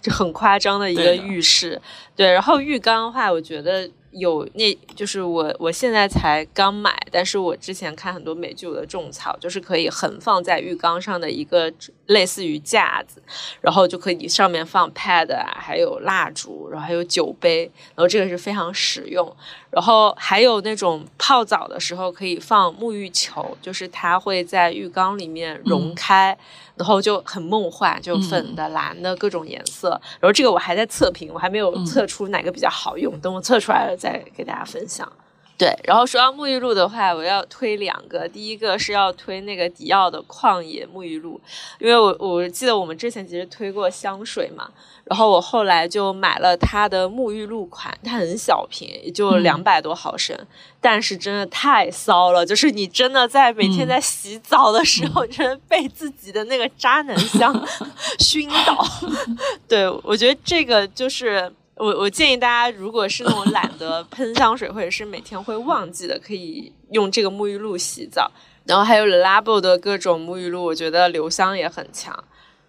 [0.00, 1.78] 就很夸张的一个浴室。
[2.14, 3.90] 对，然后浴缸的话，我觉得。
[4.18, 11.72] 有，那就是我我现在才刚买，但是我之前看很多美剧的种草，就是可以横放在浴缸上的一个
[12.06, 13.22] 类似于架子，
[13.60, 19.34] 然后就可以上面放 pad 啊，还有蜡烛，然后还有酒杯，然后这个是非常实用。
[19.70, 26.34] 然后还有那种泡澡的时候可以放沐浴球，就是它会在浴缸里面融开，
[26.76, 29.90] 然后就很梦幻，就粉的、蓝的各种颜色。
[30.18, 34.05] 然后这个我还在测评，我还没有测出哪个比较好用，等我测出来了再
[34.36, 35.10] 给大家分享。
[35.58, 38.28] 对，然后说到沐浴露的话，我要推两个。
[38.28, 41.40] 第一个是要推那个迪奥的旷野沐浴露，
[41.78, 44.68] 因为我我记得我们之前其实推过香水嘛，
[45.04, 50.38] 然后我后来就买了它的沐浴露款，它很小瓶，也就两百多毫升，
[50.78, 57.66] 但是真的太骚了，就是你真的在每天在洗澡的时候，真的被自己的那个渣男香
[58.20, 58.86] 熏倒。
[59.66, 61.50] 对我觉得这个就是。
[61.76, 68.30] 我我建议大家，如果是那种懒得 喷香水，或者是每天会忘记的，可以用这个沐浴露洗澡。
[68.64, 72.24] 然后还有 Labo 的各种沐浴露，我觉得留香也很强。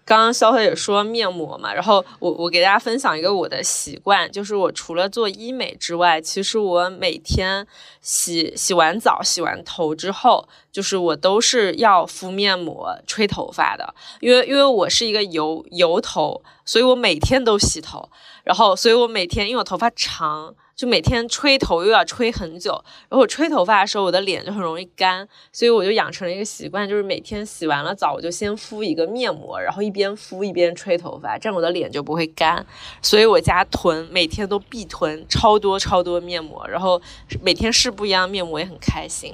[0.06, 7.68] 刚刚肖特也说面膜嘛，然后我我给大家分享一个我的习惯，就是我除了做医美之外，其实我每天
[8.02, 18.10] 洗洗完澡、洗完头之后，就是我都是要敷面膜、吹头发的，因为因为我是一个油油头，所以我每天都洗头，
[18.48, 20.56] 然后所以我每天因为我头发长。
[20.78, 22.72] 就每天吹头又要吹很久，
[23.10, 32.64] 然后我吹头发的时候，我的脸就很容易干，所以我就养成了一个习惯，就是每天洗完了澡，我就先敷一个面膜，然后一边敷一边吹头发，这样我的脸就不会干。
[33.02, 37.02] 所以我家囤每天都必囤超多超多面膜，然后
[37.42, 39.34] 每天试不一样面膜也很开心。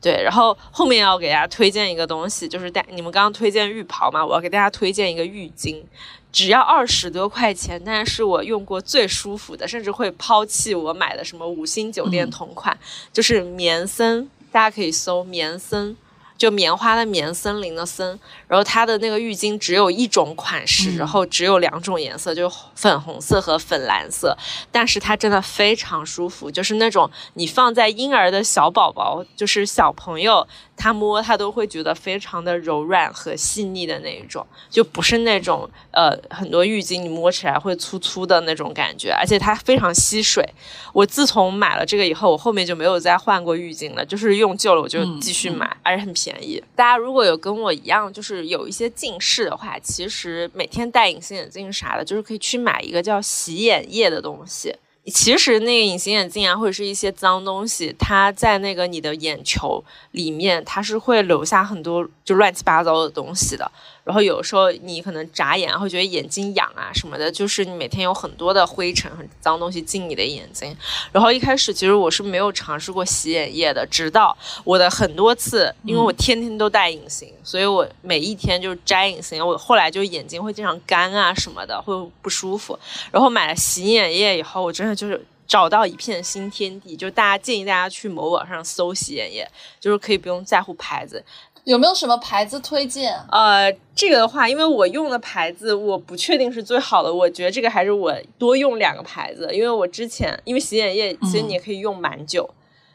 [0.00, 5.82] 对，然后后面要给大家推荐一个东西，就是带你们刚刚推荐浴袍嘛，我要给大家推荐一个浴巾，
[6.30, 12.78] 只要二十多块钱，但是我用过最舒服的，甚至会抛弃我买的什么五星酒店同款，
[13.12, 15.96] 就是棉森，大家可以搜棉森。
[16.36, 24.36] 就棉花的棉，森林的森，然后它的那个浴巾只有一种款式，然后只有两种颜色，就粉红色和粉蓝色，
[24.70, 30.46] 但是它真的非常舒服，就是那种你放在婴儿的小宝宝，就是小朋友。
[30.78, 40.46] 他摸他都会觉得非常的柔软和细腻的那一种，就不是那种呃很多浴巾你摸起来会粗粗的那种感觉，而且它非常吸水。
[40.92, 46.60] 我自从买了这个以后，我后面就没有再换过浴巾了，就是用旧了我就继续买，而且很便便宜。
[46.74, 54.74] 大家如果有跟我一样就是有一些近视的话，其实每天戴隐形眼镜啥的，就是可以去买一个叫洗眼液的东西。
[55.12, 63.70] 其实那个隐形眼镜啊，或者是一些脏东西，它在那个你的眼球里面，它是会留下很多就乱七八糟的东西的。
[64.02, 70.76] 然后有时候你可能眨眼会觉得眼睛痒啊什么的，就是你每天有很多的灰尘、很脏东西进你的眼睛。
[71.10, 81.92] 然后一开始其实我是没有尝试过洗眼液的，直到我的很多次，因为我天天都戴隐形，所以我每一天就摘隐形，我后来就眼睛会经常干啊什么的，会
[82.22, 82.78] 不舒服。
[83.10, 86.96] 然后买了洗眼液以后，我真的就是找到一片新天地。
[86.96, 89.46] 就大家建议大家去某网上搜洗眼液，
[89.78, 91.22] 就是可以不用在乎牌子。
[91.64, 93.12] 有没有什么牌子推荐？
[93.28, 102.48] 呃，这个的话，因为我用的牌子我不确定是最好的，我觉得这个还是我多用两个牌子，因为我之前因为洗眼液其实你也可以用蛮久，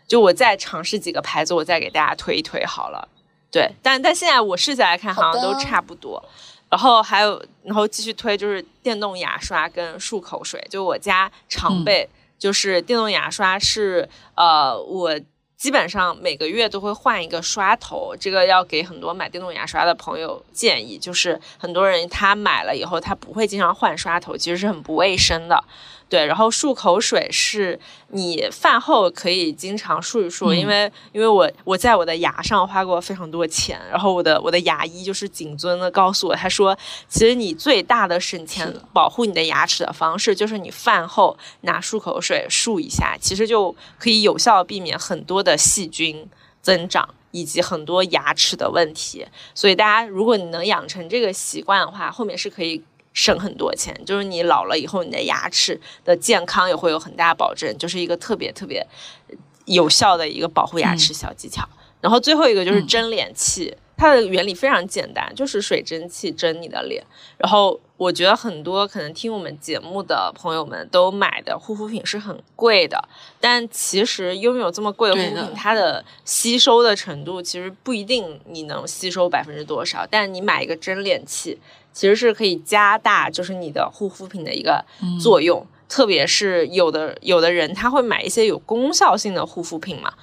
[0.07, 3.09] 就我再尝试几个牌子，我再给大家推一推好了。
[3.51, 6.23] 对，但但现在我试下来看，好像都差不多。
[6.71, 15.19] 然后还有，然后继续推就是电动牙刷跟漱口水，就我家常备，就是电动牙刷是呃我。
[15.61, 25.63] 基本上每个月都会换一个刷头，这个要给很多买电动牙刷的朋友建议，就是很多人他买了以后他不会经常换刷头，其实是很不卫生的。
[26.11, 27.79] 对，然后漱口水是
[28.09, 36.77] 你饭后可以经常漱一漱，因为因为我我在我的牙上花过非常多钱，然后我的我的牙医就是谨遵的告诉我，他说
[37.07, 46.27] 其实你最大的省钱保护你的牙齿的方式就是你饭后拿漱口水漱一下，其实就可以有效避免很多的细菌
[46.61, 49.25] 增长以及很多牙齿的问题。
[49.55, 52.83] 所以大家如果你能养成这个习惯的话，后面是可以。
[53.13, 58.85] 省很多钱，就是你老了以后，你的牙齿的健康也会有很大保证，就是一个特别特别
[59.65, 61.67] 有效的一个保护牙齿小技巧。
[61.99, 67.03] 然后最后一个就是蒸脸器，它的原理非常简单，就是水蒸气蒸你的脸。
[67.37, 73.07] 然后我觉得很多可能听我们节目的朋友们都买的护肤品是很贵的，
[73.39, 81.59] 但其实拥有这么贵的护肤品，它的吸收的程度其实不一定你能吸收百分之多少，但你买一个蒸脸器。
[81.93, 84.83] 其实是可以加大，就是你的护肤品的一个
[85.21, 90.13] 作用，特别是有的有的人他会买一些有功效性的护肤品嘛，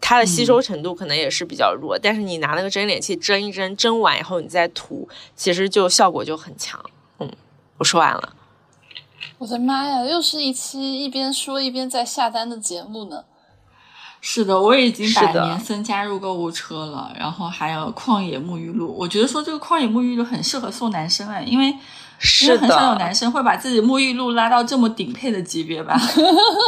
[0.00, 6.78] 它的吸收程度可能也是比较弱，但是你拿那个蒸脸器蒸一蒸，蒸完以后你再涂，其实就效果就很强。
[7.18, 7.30] 嗯，
[7.78, 8.34] 我说完了。
[9.38, 13.24] 我的妈呀，又是一期一边说一边在下单的节目呢。
[14.20, 18.92] 是的，我已经把年森加入购物车了，然后还有旷野沐浴露。
[18.92, 21.66] 我觉得说这个旷野沐浴露很适合送男生啊，因为
[22.42, 25.96] 因为很少有男生会把自己沐浴露拉到这么顶配的级别吧。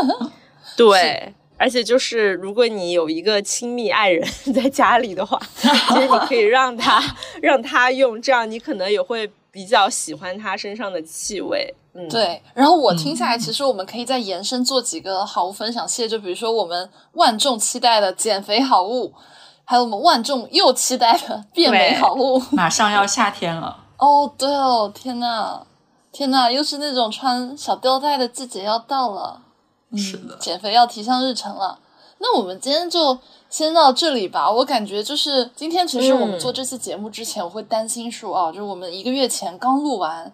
[0.77, 7.03] 对，而且就是如果你有一个亲密爱人 在家里的话，其实你可以让他
[7.43, 11.75] 让他用，这样你可能也会比较喜欢他身上的气味。
[12.09, 19.13] 对，然后我听下来，其实我们可以再延伸做几个好物分享系列，就比如说我们万众期待的减肥好物，
[19.65, 22.41] 还有我们万众又期待的 变美好物。
[22.53, 25.63] 马上要夏天了哦，对哦，天呐，
[26.13, 29.41] 天呐，又是那种穿小吊带的季节要到了，
[29.97, 31.81] 是的，减肥要提上日程了。
[32.19, 33.19] 那我们今天就
[33.49, 34.51] 先到这里吧。
[34.51, 40.33] 我感觉就是今天，其实我们做这期节目之前，我会担心说啊，就是我们一个月前刚录完。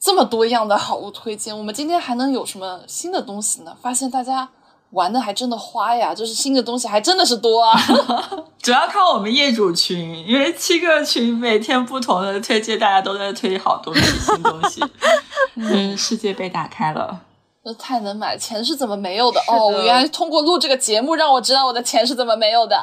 [0.00, 3.76] 这么多样的好物推荐，我们今天还能有什么新的东西呢？
[3.82, 4.48] 发现大家
[4.90, 7.78] 玩的还真的花呀，就是新的东西还真的是多啊。
[8.62, 14.84] 主要靠我们业主群，因为七个群每天不同的推荐，大家都在推好东西、新东西，
[15.56, 17.20] 嗯，世界被打开了。
[17.64, 19.40] 那太能买，钱是怎么没有的？
[19.40, 22.80] 的哦，我原来通过录这个节目让我知道我的钱是怎么没有的。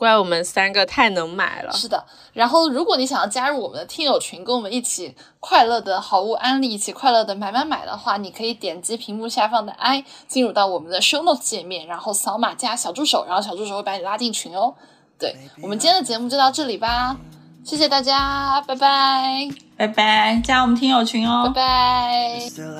[0.00, 1.70] 怪我们三个太能买了。
[1.74, 2.02] 是的，
[2.32, 14.74] 然后如果你想要加入我们的听友群，跟我们一起快乐的好物安利，一起快乐的买买买的话，你可以点击屏幕下方的 i，进入到我们的 show notes 界面，然后扫码加小助手，然后小助手会把你拉进群哦。
[15.18, 17.14] 对我们今天的节目就到这里吧，
[17.62, 21.52] 谢谢大家，拜拜，拜拜，加我们听友群哦。
[21.54, 22.40] 拜。
[22.40, 22.74] Still,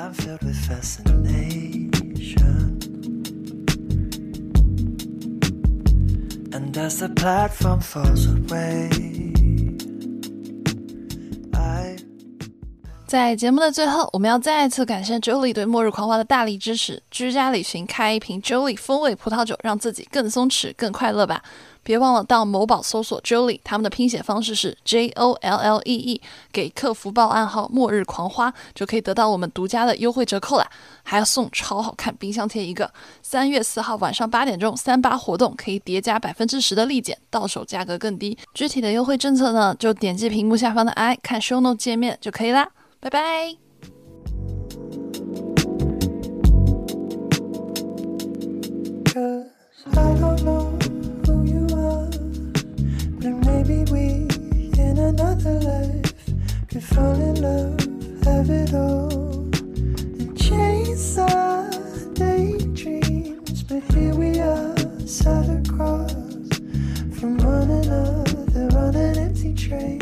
[6.52, 8.90] And as the platform falls away,
[11.52, 11.96] I
[13.06, 17.00] 在节目的最后，我们要再次感谢 Jolie 对末日狂花的大力支持。
[17.10, 21.40] 居家旅行开一瓶 Jolie 风味葡萄酒，让自己更松弛、更快乐吧！
[21.82, 26.20] 别忘了到某宝搜索 Jolie，他们的拼写方式是 J O L L E E，
[26.52, 30.66] 给客服报暗号“末日狂花”，就可以得到我们独家的优惠折扣啦！
[31.02, 32.90] 还要送超好看冰箱贴一个。
[33.22, 38.36] 三月四号晚上八点钟，三八活动可以叠加百分之十的立减，到手价格更低。
[38.54, 42.68] 具体的优惠政策呢，就点击屏幕下方的 i 看 show note 界面就可以啦。
[43.00, 43.56] 拜拜。
[49.12, 49.46] Cause
[49.92, 50.69] I don't know
[55.20, 56.14] another life
[56.68, 59.44] could fall in love, have it all,
[60.18, 61.70] and chase our
[62.14, 63.62] daydreams.
[63.64, 64.76] But here we are,
[65.06, 66.12] sat across
[67.18, 70.00] from one another on an empty train.